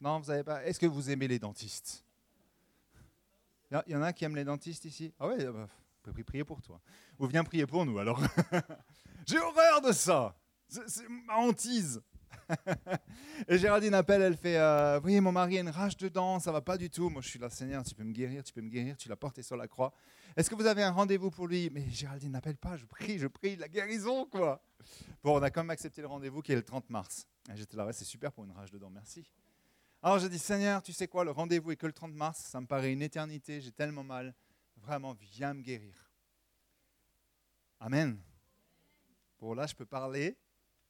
[0.00, 0.64] Non, vous n'avez pas.
[0.64, 2.04] Est-ce que vous aimez les dentistes?
[3.86, 5.68] Il y en a qui aiment les dentistes ici Ah ouais, bah,
[6.06, 6.80] on peut prier pour toi.
[7.18, 8.20] Ou viens prier pour nous alors.
[9.26, 10.36] J'ai horreur de ça.
[10.68, 12.02] C'est ma hantise.
[13.48, 16.60] et Géraldine appelle, elle fait euh, Oui, mon mari a une rage dedans, ça va
[16.60, 17.08] pas du tout.
[17.08, 19.16] Moi, je suis là, Seigneur, tu peux me guérir, tu peux me guérir, tu l'as
[19.16, 19.92] porté sur la croix.
[20.36, 21.70] Est-ce que vous avez un rendez-vous pour lui?
[21.70, 24.62] Mais Géraldine n'appelle pas, je prie, je prie, la guérison, quoi.
[25.22, 27.26] Bon, on a quand même accepté le rendez-vous qui est le 30 mars.
[27.54, 29.24] J'étais là, ouais, c'est super pour une rage dedans, merci.
[30.02, 32.60] Alors je dis, Seigneur, tu sais quoi, le rendez-vous est que le 30 mars, ça
[32.60, 34.34] me paraît une éternité, j'ai tellement mal.
[34.78, 36.10] Vraiment, viens me guérir.
[37.80, 38.18] Amen.
[39.38, 40.36] Bon, là, je peux parler.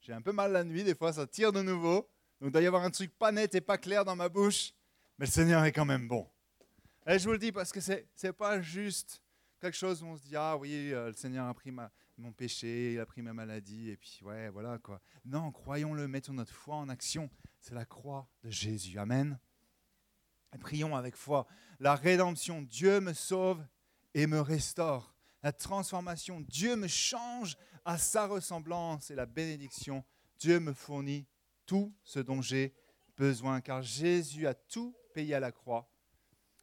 [0.01, 2.09] J'ai un peu mal la nuit, des fois, ça tire de nouveau.
[2.41, 4.73] Donc, il doit y avoir un truc pas net et pas clair dans ma bouche.
[5.19, 6.27] Mais le Seigneur est quand même bon.
[7.07, 9.23] Et je vous le dis parce que ce n'est pas juste
[9.61, 12.95] quelque chose où on se dit, ah oui, euh, le Seigneur a pris mon péché,
[12.95, 15.01] il a pris ma maladie, et puis ouais, voilà quoi.
[15.25, 18.99] Non, croyons-le, mettons notre foi en action c'est la croix de Jésus.
[18.99, 19.39] Amen.
[20.55, 21.47] Et prions avec foi.
[21.79, 23.65] La rédemption, Dieu me sauve
[24.15, 25.15] et me restaure.
[25.43, 29.11] La transformation, Dieu me change à sa ressemblance.
[29.11, 30.05] Et la bénédiction,
[30.39, 31.27] Dieu me fournit
[31.67, 32.75] tout ce dont j'ai
[33.17, 33.61] besoin.
[33.61, 35.91] Car Jésus a tout payé à la croix.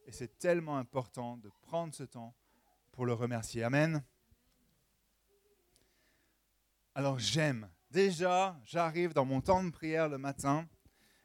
[0.05, 2.35] Et c'est tellement important de prendre ce temps
[2.91, 3.63] pour le remercier.
[3.63, 4.03] Amen.
[6.95, 7.69] Alors j'aime.
[7.91, 10.67] Déjà, j'arrive dans mon temps de prière le matin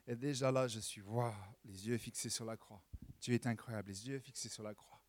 [0.06, 1.32] et déjà là, je suis, waouh,
[1.64, 2.82] les yeux fixés sur la croix.
[3.20, 5.00] Tu es incroyable, les yeux fixés sur la croix.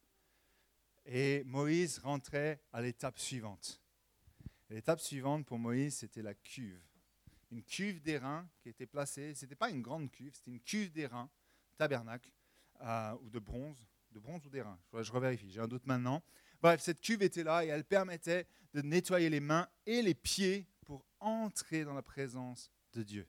[1.05, 3.82] Et Moïse rentrait à l'étape suivante.
[4.73, 6.81] L'étape suivante pour Moïse, c'était la cuve.
[7.51, 10.91] Une cuve d'airain qui était placée, ce n'était pas une grande cuve, c'était une cuve
[10.91, 11.29] d'airain,
[11.77, 12.31] tabernacle,
[12.81, 16.23] euh, ou de bronze, de bronze ou d'airain, je, je revérifie, j'ai un doute maintenant.
[16.59, 20.65] Bref, cette cuve était là et elle permettait de nettoyer les mains et les pieds
[20.85, 23.27] pour entrer dans la présence de Dieu.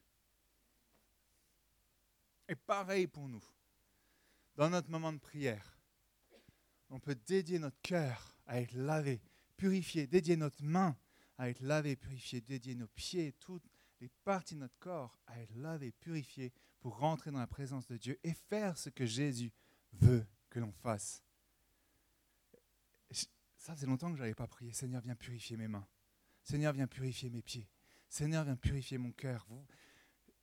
[2.49, 3.45] Et pareil pour nous.
[4.57, 5.79] Dans notre moment de prière,
[6.89, 9.21] on peut dédier notre cœur à être lavé,
[9.59, 10.97] purifié, dédier notre main
[11.39, 13.65] à être lavé, purifié, dédier nos pieds, toutes
[14.01, 17.97] les parties de notre corps à être lavé, purifié pour rentrer dans la présence de
[17.97, 19.53] Dieu et faire ce que Jésus
[19.93, 21.23] veut que l'on fasse.
[23.57, 24.73] Ça c'est longtemps que je n'avais pas prié.
[24.73, 25.87] Seigneur, viens purifier mes mains.
[26.43, 27.67] Seigneur, viens purifier mes pieds.
[28.11, 29.47] Seigneur, viens purifier mon cœur.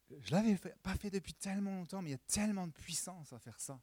[0.09, 3.39] Je l'avais pas fait depuis tellement longtemps, mais il y a tellement de puissance à
[3.39, 3.79] faire ça.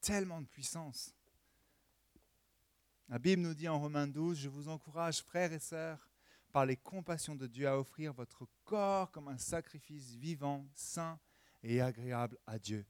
[0.00, 1.14] Tellement de puissance.
[3.08, 6.09] La Bible nous dit en Romains 12, je vous encourage, frères et sœurs,
[6.50, 11.18] par les compassions de Dieu, à offrir votre corps comme un sacrifice vivant, saint
[11.62, 12.86] et agréable à Dieu.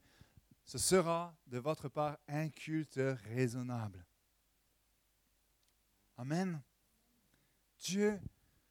[0.65, 4.05] Ce sera de votre part un culte raisonnable.
[6.17, 6.63] Amen.
[7.79, 8.21] Dieu,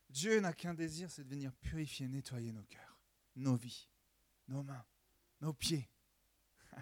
[0.09, 2.89] Dieu n'a qu'un désir, c'est de venir purifier, nettoyer nos cœurs
[3.39, 3.87] nos vies,
[4.47, 4.85] nos mains,
[5.41, 5.89] nos pieds,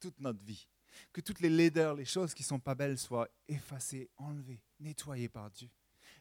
[0.00, 0.68] toute notre vie.
[1.12, 5.28] Que toutes les laideurs, les choses qui ne sont pas belles soient effacées, enlevées, nettoyées
[5.28, 5.68] par Dieu.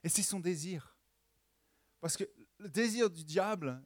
[0.04, 0.93] Et c'est son désir.
[2.04, 2.26] Parce que
[2.60, 3.82] le désir du diable,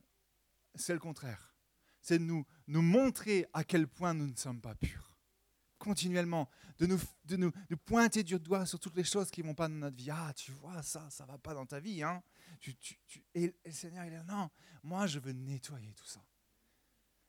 [0.74, 1.56] c'est le contraire.
[2.02, 5.16] C'est de nous, nous montrer à quel point nous ne sommes pas purs.
[5.78, 6.50] continuellement,
[6.80, 9.54] de nous, de nous de pointer du doigt sur toutes les choses qui ne vont
[9.54, 10.10] pas dans notre vie.
[10.10, 12.02] Ah, tu vois, ça, ça ne va pas dans ta vie.
[12.02, 12.24] Hein
[13.36, 14.50] Et, le Seigneur, il est non,
[14.82, 16.26] moi, je veux nettoyer tout ça.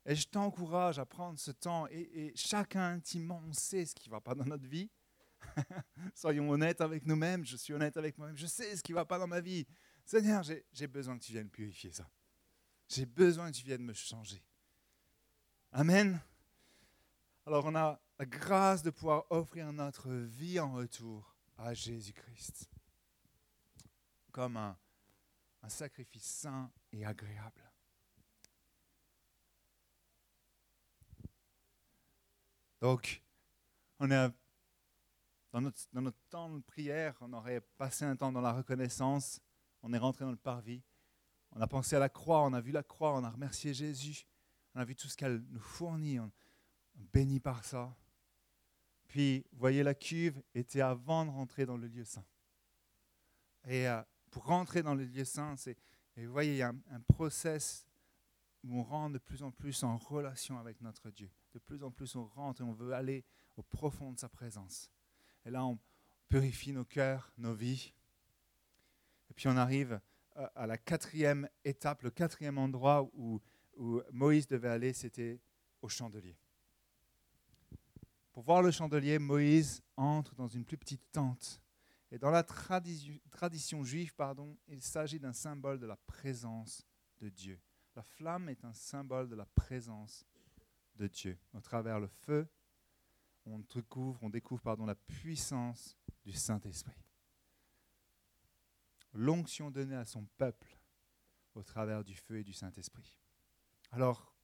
[0.06, 1.86] Et je t'encourage à prendre ce temps.
[1.90, 4.88] Et, et chacun intimement, on sait ce qui ne va pas dans notre vie.
[6.14, 7.44] Soyons honnêtes avec nous-mêmes.
[7.44, 8.38] Je suis honnête avec moi-même.
[8.38, 9.66] Je sais ce qui ne va pas dans ma vie.
[10.08, 10.42] Seigneur,
[10.72, 12.10] j'ai besoin que tu viennes purifier ça.
[12.88, 14.42] J'ai besoin que tu viennes me changer.
[15.70, 16.18] Amen.
[17.44, 22.70] Alors on a la grâce de pouvoir offrir notre vie en retour à Jésus-Christ
[24.32, 24.78] comme un,
[25.68, 27.70] sacrifice saint et agréable.
[32.80, 33.22] Donc,
[33.98, 34.30] on est
[35.52, 39.42] dans notre, temps de prière, on aurait passé un temps dans la reconnaissance,
[39.82, 40.82] on est rentré dans le parvis,
[41.52, 44.26] on a pensé à la croix, on a vu la croix, on a remercié Jésus,
[44.74, 46.30] on a vu tout ce qu'elle nous fournit, on,
[47.12, 47.96] bénit par ça.
[49.06, 52.24] Puis, vous voyez, la cuve était avant de rentrer dans le lieu saint.
[53.68, 55.76] Et euh, pour rentrer dans le lieu saint, c'est,
[56.16, 57.86] vous voyez, il y a un, un, process
[58.64, 61.30] où on rentre de plus en plus en relation avec notre Dieu.
[61.52, 63.24] De plus en plus, on rentre et on veut aller
[63.56, 64.90] au profond de sa présence.
[65.44, 65.78] Et là, on
[66.28, 67.92] purifie nos cœurs, nos vies.
[69.38, 70.00] Puis, on arrive
[70.56, 73.40] à la quatrième étape, le quatrième endroit où,
[73.76, 75.40] où Moïse devait aller, c'était
[75.80, 76.36] au chandelier.
[78.32, 81.62] Pour voir le chandelier, Moïse entre dans une plus petite tente.
[82.10, 86.84] Et dans la tradition juive, pardon, il s'agit d'un symbole de la présence
[87.20, 87.60] de Dieu.
[87.94, 90.26] La flamme est un symbole de la présence
[90.96, 91.38] de Dieu.
[91.54, 92.48] Au travers le feu,
[93.46, 97.07] on découvre, on découvre pardon, la puissance du Saint-Esprit.
[99.12, 100.78] L'onction donnée à son peuple
[101.54, 103.16] au travers du feu et du Saint-Esprit.
[103.90, 104.34] Alors,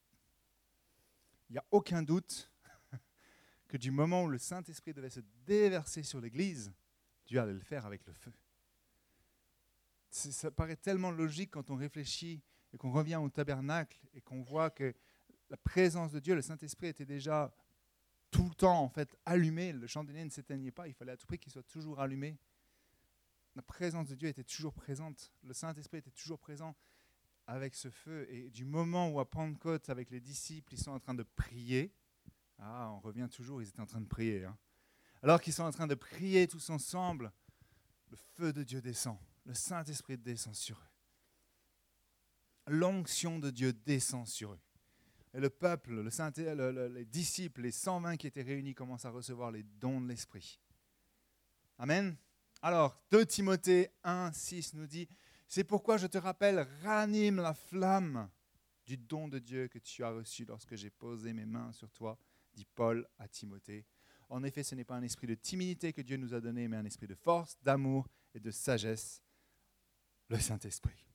[1.48, 2.50] il n'y a aucun doute
[3.68, 6.72] que du moment où le Saint-Esprit devait se déverser sur l'Église,
[7.26, 8.32] Dieu allait le faire avec le feu.
[10.10, 14.70] Ça paraît tellement logique quand on réfléchit et qu'on revient au tabernacle et qu'on voit
[14.70, 14.94] que
[15.50, 17.54] la présence de Dieu, le Saint-Esprit était déjà
[18.30, 21.26] tout le temps en fait allumé, le chandelier ne s'éteignait pas, il fallait à tout
[21.26, 22.36] prix qu'il soit toujours allumé.
[23.56, 26.74] La présence de Dieu était toujours présente, le Saint-Esprit était toujours présent
[27.46, 28.26] avec ce feu.
[28.30, 31.94] Et du moment où à Pentecôte, avec les disciples, ils sont en train de prier,
[32.58, 34.44] ah, on revient toujours, ils étaient en train de prier.
[34.44, 34.56] Hein.
[35.22, 37.32] Alors qu'ils sont en train de prier tous ensemble,
[38.10, 40.90] le feu de Dieu descend, le Saint-Esprit descend sur eux.
[42.72, 44.60] L'onction de Dieu descend sur eux.
[45.32, 50.00] Et le peuple, les disciples, les 120 qui étaient réunis commencent à recevoir les dons
[50.00, 50.60] de l'Esprit.
[51.78, 52.16] Amen.
[52.66, 55.06] Alors, 2 Timothée 1, 6 nous dit,
[55.46, 58.30] c'est pourquoi je te rappelle, ranime la flamme
[58.86, 62.18] du don de Dieu que tu as reçu lorsque j'ai posé mes mains sur toi
[62.54, 63.84] dit Paul à Timothée.
[64.30, 66.78] En effet, ce n'est pas un esprit de timidité que Dieu nous a donné, mais
[66.78, 69.22] un esprit de force, d'amour et de sagesse,
[70.30, 71.06] le Saint-Esprit.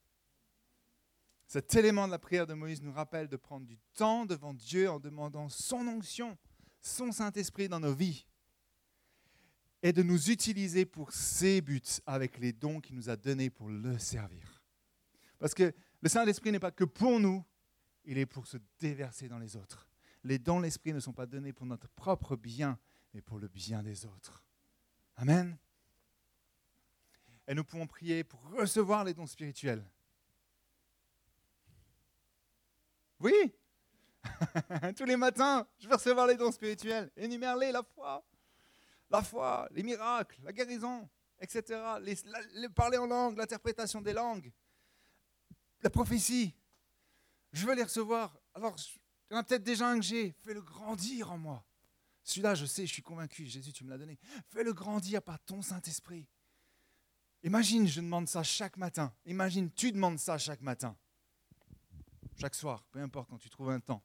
[1.47, 4.87] Cet élément de la prière de Moïse nous rappelle de prendre du temps devant Dieu
[4.87, 6.37] en demandant son onction,
[6.79, 8.27] son Saint-Esprit dans nos vies
[9.81, 13.69] et de nous utiliser pour ses buts avec les dons qu'il nous a donnés pour
[13.69, 14.61] le servir.
[15.37, 17.43] Parce que le Saint-Esprit n'est pas que pour nous,
[18.05, 19.89] il est pour se déverser dans les autres
[20.23, 22.77] les dons de l'Esprit ne sont pas donnés pour notre propre bien,
[23.13, 24.43] mais pour le bien des autres.
[25.15, 25.57] Amen.
[27.47, 29.83] Et nous pouvons prier pour recevoir les dons spirituels.
[33.19, 33.33] Oui
[34.97, 37.11] Tous les matins, je vais recevoir les dons spirituels.
[37.15, 38.23] Énumère-les, la foi.
[39.09, 41.79] La foi, les miracles, la guérison, etc.
[42.01, 44.51] Les, parler en langue, l'interprétation des langues,
[45.81, 46.53] la prophétie.
[47.51, 48.37] Je veux les recevoir.
[48.53, 48.75] Alors,
[49.29, 50.35] il y en a peut-être déjà un que j'ai.
[50.43, 51.65] Fais-le grandir en moi.
[52.23, 53.45] Celui-là, je sais, je suis convaincu.
[53.45, 54.19] Jésus, tu me l'as donné.
[54.49, 56.27] Fais-le grandir par ton Saint-Esprit.
[57.43, 59.13] Imagine, je demande ça chaque matin.
[59.25, 60.95] Imagine, tu demandes ça chaque matin.
[62.37, 64.03] Chaque soir, peu importe quand tu trouves un temps.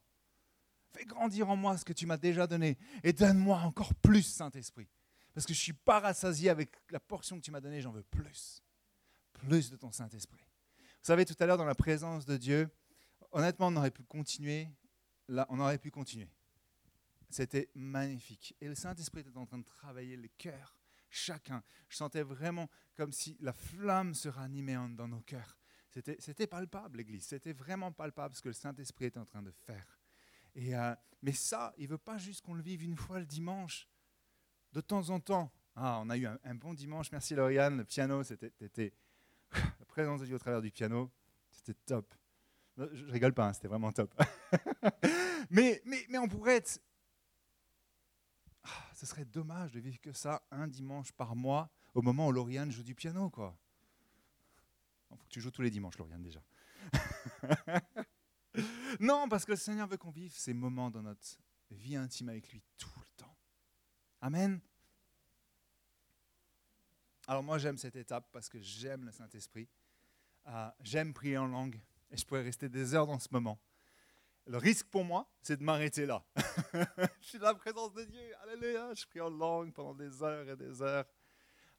[0.95, 2.77] Fais grandir en moi ce que tu m'as déjà donné.
[3.03, 4.87] Et donne-moi encore plus, Saint-Esprit.
[5.33, 7.91] Parce que je ne suis pas rassasié avec la portion que tu m'as donnée, j'en
[7.91, 8.63] veux plus.
[9.33, 10.45] Plus de ton Saint-Esprit.
[10.77, 12.69] Vous savez, tout à l'heure, dans la présence de Dieu,
[13.33, 14.69] honnêtement, on aurait pu continuer
[15.27, 16.29] là, on aurait pu continuer.
[17.29, 18.55] C'était magnifique.
[18.61, 20.77] Et le Saint-Esprit était en train de travailler les cœurs,
[21.09, 21.61] chacun.
[21.89, 25.57] Je sentais vraiment comme si la flamme se ranimait dans nos cœurs.
[25.89, 27.25] C'était palpable, l'Église.
[27.25, 29.99] C'était vraiment palpable ce que le Saint-Esprit était en train de faire.
[30.57, 33.87] Euh, mais ça, il ne veut pas juste qu'on le vive une fois le dimanche.
[34.73, 35.51] De temps en temps.
[35.75, 37.11] Ah, on a eu un, bon dimanche.
[37.11, 37.77] Merci Lauriane.
[37.77, 38.53] Le piano, c'était
[39.51, 41.11] la présence de Dieu au travers du piano.
[41.51, 42.13] C'était top.
[42.77, 44.13] Je rigole pas, hein, c'était vraiment top.
[45.49, 46.81] mais, mais, mais on pourrait être
[48.65, 52.31] ah, ce serait dommage de vivre que ça un dimanche par mois au moment où
[52.31, 53.55] Lauriane joue du piano, quoi.
[55.11, 56.41] Il faut que tu joues tous les dimanches, Lauriane, déjà.
[58.99, 61.21] non, parce que le Seigneur veut qu'on vive ces moments dans notre
[61.71, 63.37] vie intime avec lui tout le temps.
[64.21, 64.59] Amen.
[67.27, 69.67] Alors moi j'aime cette étape parce que j'aime le Saint-Esprit.
[70.47, 71.79] Euh, j'aime prier en langue
[72.11, 73.59] et je pourrais rester des heures dans ce moment.
[74.47, 76.23] Le risque pour moi, c'est de m'arrêter là.
[77.15, 78.21] je suis dans la présence de Dieu.
[78.43, 78.93] Alléluia.
[78.93, 81.05] Je prie en langue pendant des heures et des heures.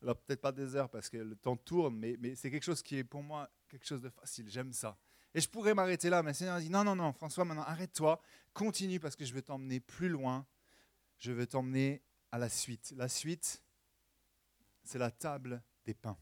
[0.02, 2.82] Alors peut-être pas des heures parce que le temps tourne, mais, mais c'est quelque chose
[2.82, 4.48] qui est pour moi quelque chose de facile.
[4.48, 4.98] J'aime ça.
[5.36, 8.22] Et je pourrais m'arrêter là, mais le Seigneur dit non, non, non, François, maintenant arrête-toi,
[8.54, 10.46] continue parce que je veux t'emmener plus loin.
[11.18, 12.94] Je veux t'emmener à la suite.
[12.96, 13.62] La suite,
[14.82, 16.16] c'est la table des pains.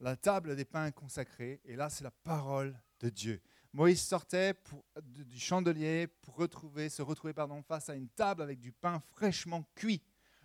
[0.00, 3.40] La table des pains consacrés, et là, c'est la parole de Dieu.
[3.72, 4.54] Moïse sortait
[5.00, 7.34] du chandelier pour se retrouver
[7.68, 10.02] face à une table avec du pain fraîchement cuit.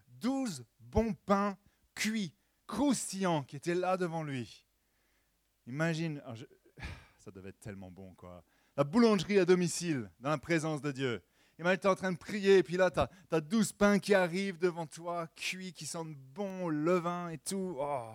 [0.08, 1.58] Douze bons pains
[1.96, 2.36] cuits,
[2.68, 4.64] croustillants, qui étaient là devant lui.
[5.66, 6.22] Imagine,
[7.22, 8.44] ça devait être tellement bon, quoi.
[8.76, 11.22] La boulangerie à domicile, dans la présence de Dieu.
[11.60, 14.16] Imagine, tu es en train de prier, et puis là, tu as, douze pains qui
[14.16, 17.76] arrivent devant toi, cuits, qui sentent bon, levain et tout.
[17.78, 18.14] Oh,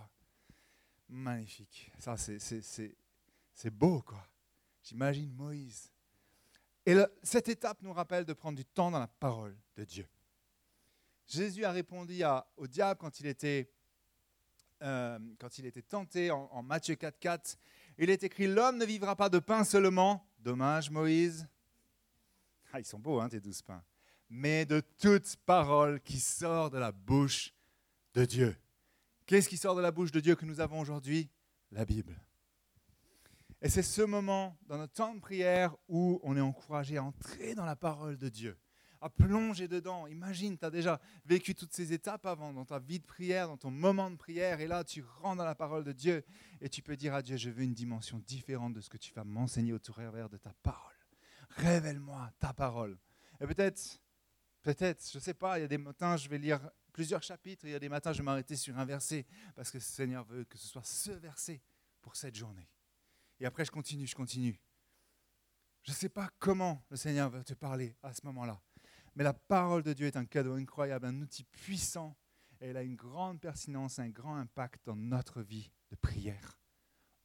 [1.08, 1.92] magnifique.
[1.98, 4.26] Ça, c'est beau, quoi.
[4.82, 5.90] J'imagine Moïse.
[6.84, 10.06] Et cette étape nous rappelle de prendre du temps dans la parole de Dieu.
[11.26, 12.22] Jésus a répondu
[12.56, 13.68] au diable quand il était,
[14.82, 17.56] euh, quand il était tenté en, en Matthieu 4.4.
[17.98, 20.28] Il est écrit, l'homme ne vivra pas de pain seulement.
[20.38, 21.48] Dommage, Moïse.
[22.72, 23.82] Ah, ils sont beaux, hein, tes douze pains.
[24.28, 27.54] Mais de toute parole qui sort de la bouche
[28.14, 28.56] de Dieu.
[29.24, 31.30] Qu'est-ce qui sort de la bouche de Dieu que nous avons aujourd'hui?
[31.72, 32.20] La Bible.
[33.62, 37.54] Et c'est ce moment dans notre temps de prière où on est encouragé à entrer
[37.54, 38.58] dans la parole de Dieu,
[39.06, 40.06] à plonger dedans.
[40.06, 43.56] Imagine, tu as déjà vécu toutes ces étapes avant, dans ta vie de prière, dans
[43.56, 46.24] ton moment de prière, et là tu rentres dans la parole de Dieu
[46.60, 49.14] et tu peux dire à Dieu, je veux une dimension différente de ce que tu
[49.14, 50.94] vas m'enseigner au travers de ta parole.
[51.50, 52.98] Révèle-moi ta parole.
[53.40, 54.00] Et peut-être,
[54.62, 56.60] peut-être, je ne sais pas, il y a des matins, je vais lire
[56.92, 59.76] plusieurs chapitres, il y a des matins, je vais m'arrêter sur un verset, parce que
[59.76, 61.62] le Seigneur veut que ce soit ce verset
[62.02, 62.68] pour cette journée.
[63.38, 64.58] Et après, je continue, je continue.
[65.82, 68.60] Je ne sais pas comment le Seigneur veut te parler à ce moment-là.
[69.16, 72.14] Mais la parole de Dieu est un cadeau incroyable, un outil puissant.
[72.60, 76.60] Et elle a une grande pertinence, un grand impact dans notre vie de prière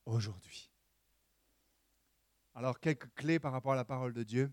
[0.06, 0.72] aujourd'hui.
[2.56, 4.52] Alors, quelques clés par rapport à la parole de Dieu.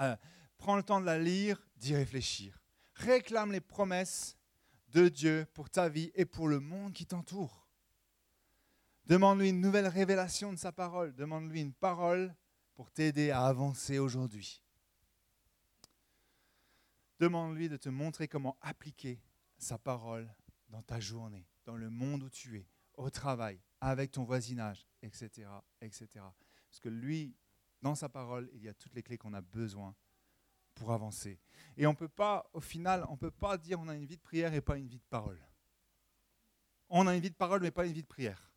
[0.00, 0.16] Euh,
[0.56, 2.62] prends le temps de la lire, d'y réfléchir.
[2.94, 4.36] Réclame les promesses
[4.88, 7.68] de Dieu pour ta vie et pour le monde qui t'entoure.
[9.06, 11.14] Demande-lui une nouvelle révélation de sa parole.
[11.14, 12.34] Demande-lui une parole
[12.74, 14.62] pour t'aider à avancer aujourd'hui.
[17.18, 19.20] Demande-lui de te montrer comment appliquer
[19.58, 20.32] sa parole
[20.68, 25.48] dans ta journée, dans le monde où tu es, au travail, avec ton voisinage, etc.,
[25.80, 26.08] etc.
[26.14, 27.34] Parce que lui,
[27.82, 29.94] dans sa parole, il y a toutes les clés qu'on a besoin
[30.74, 31.40] pour avancer.
[31.76, 34.16] Et on peut pas, au final, on ne peut pas dire on a une vie
[34.16, 35.40] de prière et pas une vie de parole.
[36.88, 38.48] On a une vie de parole mais pas une vie de prière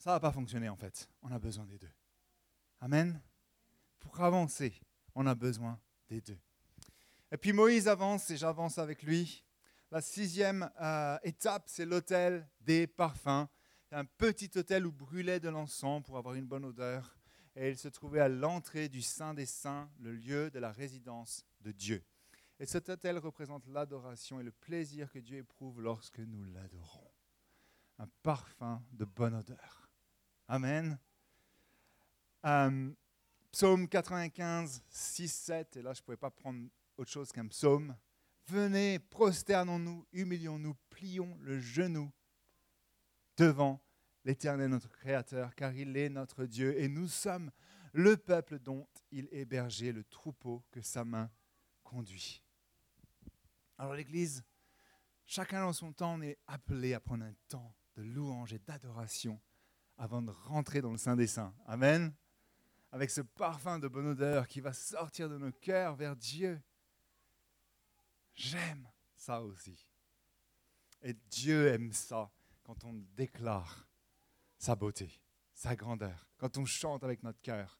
[0.00, 1.10] ça ne va pas fonctionner en fait.
[1.20, 1.92] On a besoin des deux.
[2.80, 3.20] Amen.
[3.98, 4.80] Pour avancer,
[5.14, 6.38] on a besoin des deux.
[7.32, 9.44] Et puis Moïse avance et j'avance avec lui.
[9.92, 13.46] La sixième euh, étape, c'est l'autel des parfums.
[13.92, 17.16] Un petit hôtel où brûlait de l'encens pour avoir une bonne odeur.
[17.54, 21.44] Et il se trouvait à l'entrée du Saint des Saints, le lieu de la résidence
[21.60, 22.04] de Dieu.
[22.58, 27.10] Et cet hôtel représente l'adoration et le plaisir que Dieu éprouve lorsque nous l'adorons.
[27.98, 29.90] Un parfum de bonne odeur.
[30.48, 30.98] Amen.
[32.44, 32.90] Euh,
[33.52, 36.68] psaume 95, 6, 7, et là je ne pouvais pas prendre
[37.00, 37.96] autre chose qu'un psaume.
[38.46, 42.12] Venez, prosternons-nous, humilions-nous, plions le genou
[43.38, 43.80] devant
[44.24, 47.50] l'Éternel notre Créateur, car il est notre Dieu, et nous sommes
[47.94, 51.30] le peuple dont il hébergeait le troupeau que sa main
[51.82, 52.44] conduit.
[53.78, 54.44] Alors l'Église,
[55.24, 59.40] chacun dans son temps, est appelé à prendre un temps de louange et d'adoration
[59.96, 61.54] avant de rentrer dans le Saint des Saints.
[61.66, 62.14] Amen.
[62.92, 66.60] Avec ce parfum de bonne odeur qui va sortir de nos cœurs vers Dieu.
[68.40, 69.86] J'aime ça aussi.
[71.02, 72.32] Et Dieu aime ça
[72.62, 73.86] quand on déclare
[74.56, 75.20] sa beauté,
[75.52, 77.78] sa grandeur, quand on chante avec notre cœur.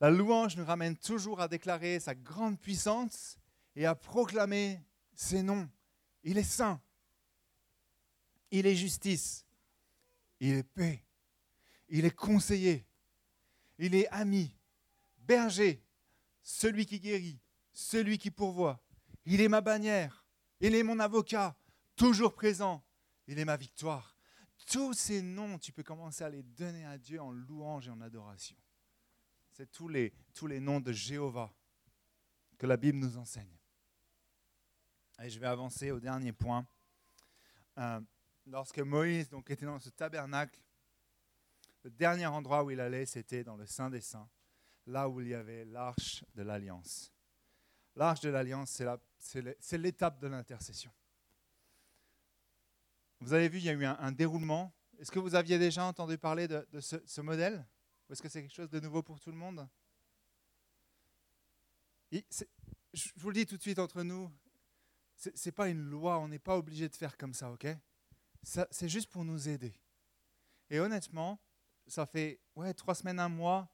[0.00, 3.36] La louange nous ramène toujours à déclarer sa grande puissance
[3.76, 4.80] et à proclamer
[5.12, 5.68] ses noms.
[6.22, 6.80] Il est saint,
[8.50, 9.44] il est justice,
[10.40, 11.04] il est paix,
[11.90, 12.86] il est conseiller,
[13.76, 14.56] il est ami,
[15.18, 15.84] berger,
[16.42, 17.38] celui qui guérit,
[17.74, 18.81] celui qui pourvoit.
[19.26, 20.24] Il est ma bannière.
[20.60, 21.56] Il est mon avocat,
[21.96, 22.84] toujours présent.
[23.26, 24.16] Il est ma victoire.
[24.66, 28.00] Tous ces noms, tu peux commencer à les donner à Dieu en louange et en
[28.00, 28.56] adoration.
[29.52, 31.52] C'est tous les, tous les noms de Jéhovah
[32.58, 33.56] que la Bible nous enseigne.
[35.22, 36.66] Et je vais avancer au dernier point.
[37.78, 38.00] Euh,
[38.46, 40.60] lorsque Moïse donc, était dans ce tabernacle,
[41.84, 44.28] le dernier endroit où il allait, c'était dans le Saint des Saints,
[44.86, 47.12] là où il y avait l'arche de l'Alliance.
[47.94, 48.82] L'arche de l'Alliance,
[49.18, 50.92] c'est l'étape de l'intercession.
[53.20, 54.72] Vous avez vu, il y a eu un, déroulement.
[54.98, 57.64] Est-ce que vous aviez déjà entendu parler de, ce, modèle?
[58.08, 59.68] Ou est-ce que c'est quelque chose de nouveau pour tout le monde?
[62.10, 64.30] Je vous le dis tout de suite entre nous,
[65.16, 67.66] ce n'est pas une loi, on n'est pas obligé de faire comme ça, ok?
[68.42, 69.72] C'est juste pour nous aider.
[70.68, 71.40] Et honnêtement,
[71.86, 73.68] ça fait ouais, trois semaines, un mois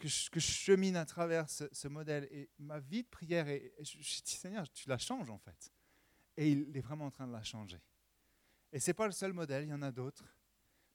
[0.00, 2.28] que je, chemine à travers ce, modèle.
[2.32, 5.72] Et ma vie de prière, et je, dis Seigneur, tu la changes en fait.
[6.36, 7.80] Et il est vraiment en train de la changer.
[8.72, 10.24] Et ce n'est pas le seul modèle, il y en a d'autres.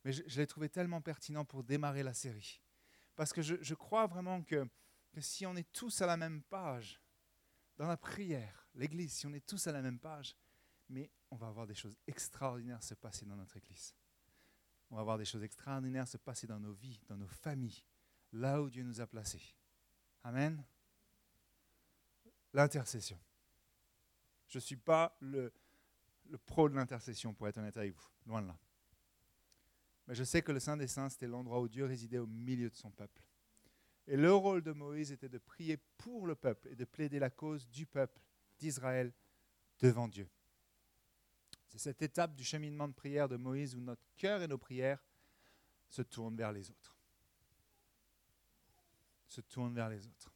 [0.04, 2.60] Mais je, l'ai trouvé tellement pertinent pour démarrer la série.
[3.14, 4.68] Parce que je, crois vraiment que,
[5.12, 7.00] que si on est tous à la même page,
[7.76, 10.36] dans la prière, l'Église, si on est tous à la même page,
[10.88, 13.94] mais on va avoir des choses extraordinaires se passer dans notre Église.
[14.90, 17.82] On va voir des choses extraordinaires se passer dans nos vies, dans nos familles,
[18.32, 19.54] là où Dieu nous a placés.
[20.22, 20.62] Amen.
[22.52, 23.18] L'intercession.
[24.48, 25.52] Je ne suis pas le,
[26.28, 28.58] le pro de l'intercession, pour être honnête avec vous, loin de là.
[30.06, 32.70] Mais je sais que le Saint des Saints, c'était l'endroit où Dieu résidait au milieu
[32.70, 33.22] de son peuple.
[34.06, 37.30] Et le rôle de Moïse était de prier pour le peuple et de plaider la
[37.30, 38.20] cause du peuple
[38.58, 39.12] d'Israël
[39.80, 40.28] devant Dieu.
[41.68, 45.04] C'est cette étape du cheminement de prière de Moïse où notre cœur et nos prières
[45.88, 46.95] se tournent vers les autres.
[49.36, 50.32] Se tournent vers les autres.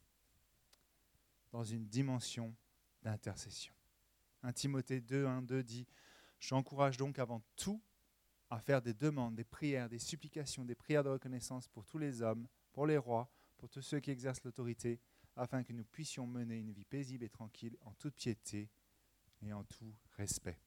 [1.51, 2.55] Dans une dimension
[3.01, 3.73] d'intercession.
[4.43, 5.87] 1 Timothée 2, 1, 2 dit
[6.39, 7.81] J'encourage donc avant tout
[8.51, 12.21] à faire des demandes, des prières, des supplications, des prières de reconnaissance pour tous les
[12.21, 13.27] hommes, pour les rois,
[13.57, 14.99] pour tous ceux qui exercent l'autorité,
[15.35, 18.69] afin que nous puissions mener une vie paisible et tranquille en toute piété
[19.41, 20.59] et en tout respect.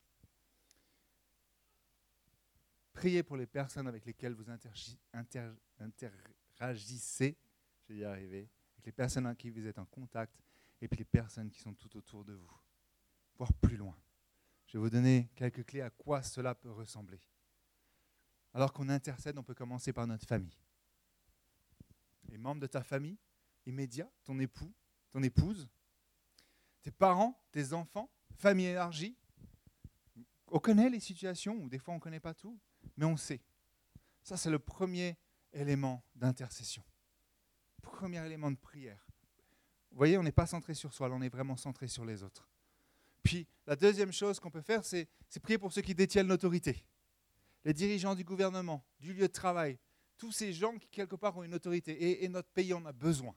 [2.95, 4.51] Priez pour les personnes avec lesquelles vous
[5.79, 7.39] interagissez,
[7.89, 10.35] je vais y arriver, avec les personnes avec qui vous êtes en contact,
[10.81, 12.51] et puis les personnes qui sont tout autour de vous
[13.37, 13.97] voir plus loin.
[14.67, 17.21] Je vais vous donner quelques clés à quoi cela peut ressembler.
[18.53, 20.57] Alors qu'on intercède, on peut commencer par notre famille.
[22.29, 23.19] Les membres de ta famille
[23.67, 24.73] immédiat, ton époux,
[25.11, 25.69] ton épouse,
[26.83, 29.17] tes parents, tes enfants, famille élargie.
[30.49, 32.59] On connaît les situations où des fois on ne connaît pas tout,
[32.97, 33.41] mais on sait.
[34.23, 35.17] Ça, c'est le premier
[35.53, 36.83] élément d'intercession.
[37.95, 39.07] Premier élément de prière.
[39.93, 42.51] Vous voyez, on n'est pas centré sur soi, on est vraiment centré sur les autres.
[43.23, 45.09] Puis la deuxième chose qu'on peut faire, c'est
[45.41, 46.85] prier pour ceux qui détiennent l'autorité.
[47.65, 49.79] Les dirigeants du gouvernement, du lieu de travail,
[50.19, 52.25] tous ces gens qui quelque part ont une autorité.
[52.25, 53.35] Et, notre pays en a besoin.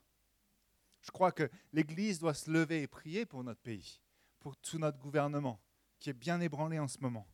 [1.02, 4.02] Je crois que l'Église doit se lever et prier pour notre pays,
[4.40, 5.62] pour tout notre gouvernement,
[6.00, 7.28] qui est bien ébranlé en ce moment.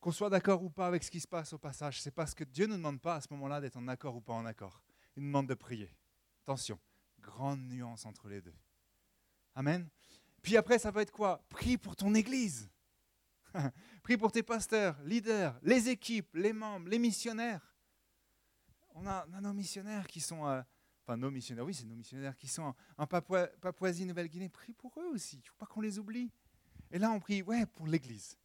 [0.00, 2.44] Qu'on soit d'accord ou pas avec ce qui se passe au passage, c'est parce que
[2.44, 4.84] Dieu ne nous demande pas à ce moment-là d'être en accord ou pas en accord.
[5.16, 5.94] Il demande de prier.
[6.42, 6.78] Attention,
[7.20, 8.54] grande nuance entre les deux.
[9.54, 9.88] Amen.
[10.42, 11.44] Puis après, ça va être quoi?
[11.48, 12.70] Prie pour ton Église.
[14.02, 17.74] Prie pour tes pasteurs, leaders, les équipes, les membres, les missionnaires.
[18.90, 20.62] On a, nos missionnaires qui sont, euh,
[21.02, 24.48] enfin nos missionnaires, oui, c'est nos missionnaires qui sont en, Papouasie, Nouvelle-Guinée.
[24.48, 25.36] Prie pour eux aussi.
[25.36, 26.30] Il ne faut pas qu'on les oublie.
[26.90, 28.36] Et là, on prie, ouais, pour l'Église.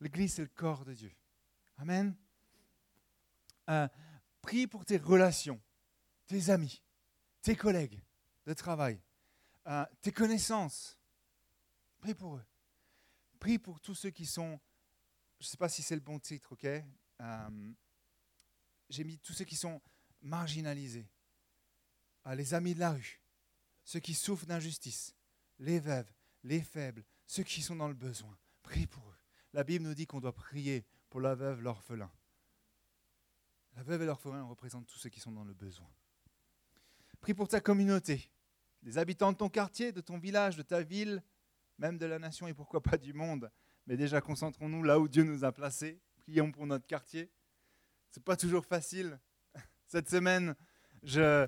[0.00, 1.12] L'Église, c'est le corps de Dieu.
[1.78, 2.14] Amen.
[3.68, 3.88] Euh,
[4.42, 5.60] prie pour tes relations,
[6.30, 6.80] tes amis,
[7.42, 8.00] tes collègues
[8.46, 9.02] de travail,
[9.66, 10.96] euh, tes connaissances.
[11.98, 12.44] Prie pour eux.
[13.40, 14.60] Prie pour tous ceux qui sont,
[15.40, 17.72] je ne sais pas si c'est le bon titre, ok euh,
[18.88, 19.82] J'ai mis tous ceux qui sont
[20.22, 21.10] marginalisés,
[22.22, 23.20] ah, les amis de la rue,
[23.82, 25.16] ceux qui souffrent d'injustice,
[25.58, 26.12] les veuves,
[26.44, 28.38] les faibles, ceux qui sont dans le besoin.
[28.62, 29.18] Prie pour eux.
[29.52, 32.12] La Bible nous dit qu'on doit prier pour la veuve, l'orphelin.
[33.74, 35.90] La veuve et l'orphelin représentent tous ceux qui sont dans le besoin.
[37.20, 38.30] Prie pour ta communauté,
[38.82, 41.22] les habitants de ton quartier, de ton village, de ta ville,
[41.78, 43.50] même de la nation et pourquoi pas du monde.
[43.86, 46.00] Mais déjà, concentrons-nous là où Dieu nous a placés.
[46.16, 47.30] Prions pour notre quartier.
[48.10, 49.18] C'est pas toujours facile.
[49.86, 50.54] Cette semaine,
[51.16, 51.46] euh,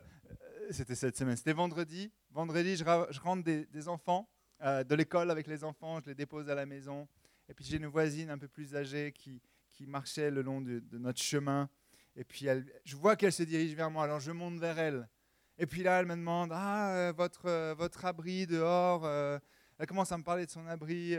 [0.70, 2.10] c'était cette semaine, c'était vendredi.
[2.30, 2.84] Vendredi, je,
[3.20, 4.28] rentre des, enfants
[4.62, 7.08] euh, de l'école avec les enfants, je les dépose à la maison.
[7.48, 9.40] Et puis j'ai une voisine un peu plus âgée qui,
[9.86, 11.68] marchait le long de, notre chemin.
[12.14, 12.46] Et puis
[12.84, 15.08] je vois qu'elle se dirige vers moi, alors je monte vers elle.
[15.62, 19.04] Et puis là, elle me demande Ah, euh, votre, euh, votre abri dehors.
[19.04, 19.38] euh,
[19.78, 21.16] elle commence à me parler de son abri,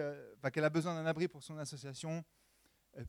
[0.51, 2.25] qu'elle a besoin d'un abri pour son association.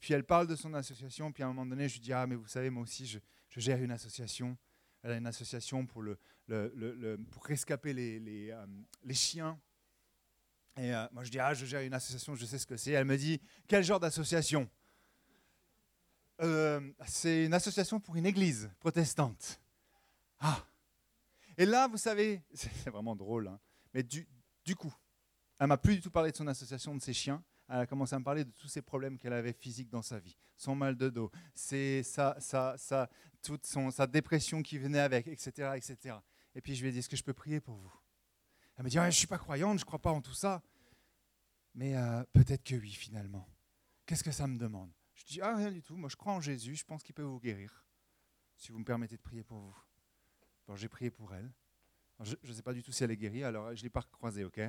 [0.00, 1.32] Puis elle parle de son association.
[1.32, 3.18] Puis à un moment donné, je lui dis Ah, mais vous savez, moi aussi, je,
[3.56, 4.56] gère une association.
[5.02, 6.04] Elle a une association pour,
[7.42, 8.54] rescaper les,
[9.12, 9.58] chiens.
[10.76, 12.92] Et moi, je dis Ah, je gère une association, je sais ce que c'est.
[12.92, 14.70] Elle me dit Quel genre d'association?
[17.06, 19.60] C'est une association pour une église protestante.
[20.38, 20.64] Ah
[21.56, 23.60] Et là, vous savez, c'est vraiment drôle, hein,
[23.92, 24.26] mais du,
[24.76, 24.92] coup,
[25.58, 27.42] elle m'a plus du tout parlé de son association, de ses chiens.
[27.68, 30.18] Elle a commencé à me parler de tous ces problèmes qu'elle avait physiques dans sa
[30.18, 30.36] vie.
[30.56, 33.08] Son mal de dos, c'est sa, sa, sa,
[33.42, 36.16] toute son, sa dépression qui venait avec, etc., etc.
[36.54, 37.92] Et puis je lui ai dit, est-ce que je peux prier pour vous?
[38.76, 40.62] Elle me dit, je ne suis pas croyante, je ne crois pas en tout ça.
[41.74, 43.48] Mais euh, peut-être que oui, finalement.
[44.06, 44.92] Qu'est-ce que ça me demande?
[45.14, 47.22] Je dis, ah, rien du tout, moi je crois en Jésus, je pense qu'il peut
[47.22, 47.86] vous guérir,
[48.56, 49.76] si vous me permettez de prier pour vous.
[50.66, 51.50] Bon, j'ai prié pour elle.
[52.20, 54.02] Je ne sais pas du tout si elle est guérie, alors je ne l'ai pas
[54.02, 54.60] croisée, ok?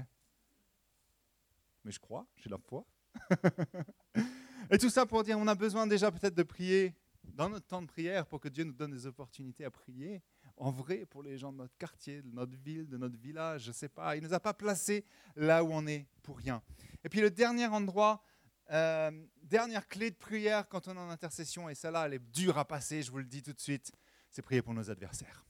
[1.83, 2.85] Mais je crois, j'ai la foi.
[4.71, 7.81] Et tout ça pour dire, on a besoin déjà peut-être de prier dans notre temps
[7.81, 10.23] de prière pour que Dieu nous donne des opportunités à prier,
[10.57, 13.69] en vrai, pour les gens de notre quartier, de notre ville, de notre village, je
[13.69, 14.15] ne sais pas.
[14.15, 16.63] Il ne nous a pas placés là où on est pour rien.
[17.03, 18.23] Et puis le dernier endroit,
[18.71, 19.11] euh,
[19.43, 22.65] dernière clé de prière quand on est en intercession, et celle-là, elle est dure à
[22.65, 23.91] passer, je vous le dis tout de suite,
[24.31, 25.44] c'est prier pour nos adversaires.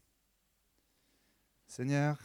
[1.68, 2.18] Seigneur,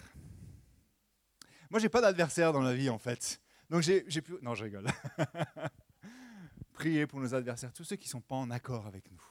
[1.70, 3.40] moi j'ai pas d'adversaire dans la vie en fait.
[3.68, 4.34] Donc j'ai pu...
[4.42, 4.86] Non, je rigole.
[6.72, 9.22] prier pour nos adversaires, tous ceux qui ne sont pas en accord avec nous.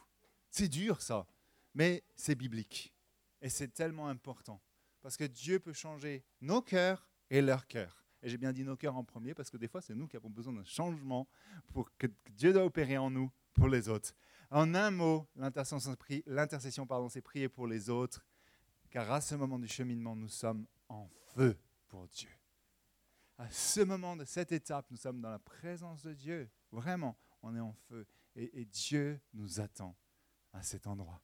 [0.50, 1.26] C'est dur ça,
[1.74, 2.94] mais c'est biblique.
[3.42, 4.62] Et c'est tellement important.
[5.00, 8.04] Parce que Dieu peut changer nos cœurs et leurs cœurs.
[8.22, 10.16] Et j'ai bien dit nos cœurs en premier parce que des fois, c'est nous qui
[10.16, 11.26] avons besoin d'un changement
[11.72, 14.14] pour que Dieu doit opérer en nous pour les autres.
[14.50, 18.24] En un mot, l'intercession, c'est prier pour les autres,
[18.90, 21.56] car à ce moment du cheminement, nous sommes en feu
[21.88, 22.30] pour Dieu.
[23.38, 26.50] À ce moment de cette étape, nous sommes dans la présence de Dieu.
[26.72, 28.06] Vraiment, on est en feu.
[28.36, 29.96] Et, Dieu nous attend
[30.52, 31.22] à cet endroit.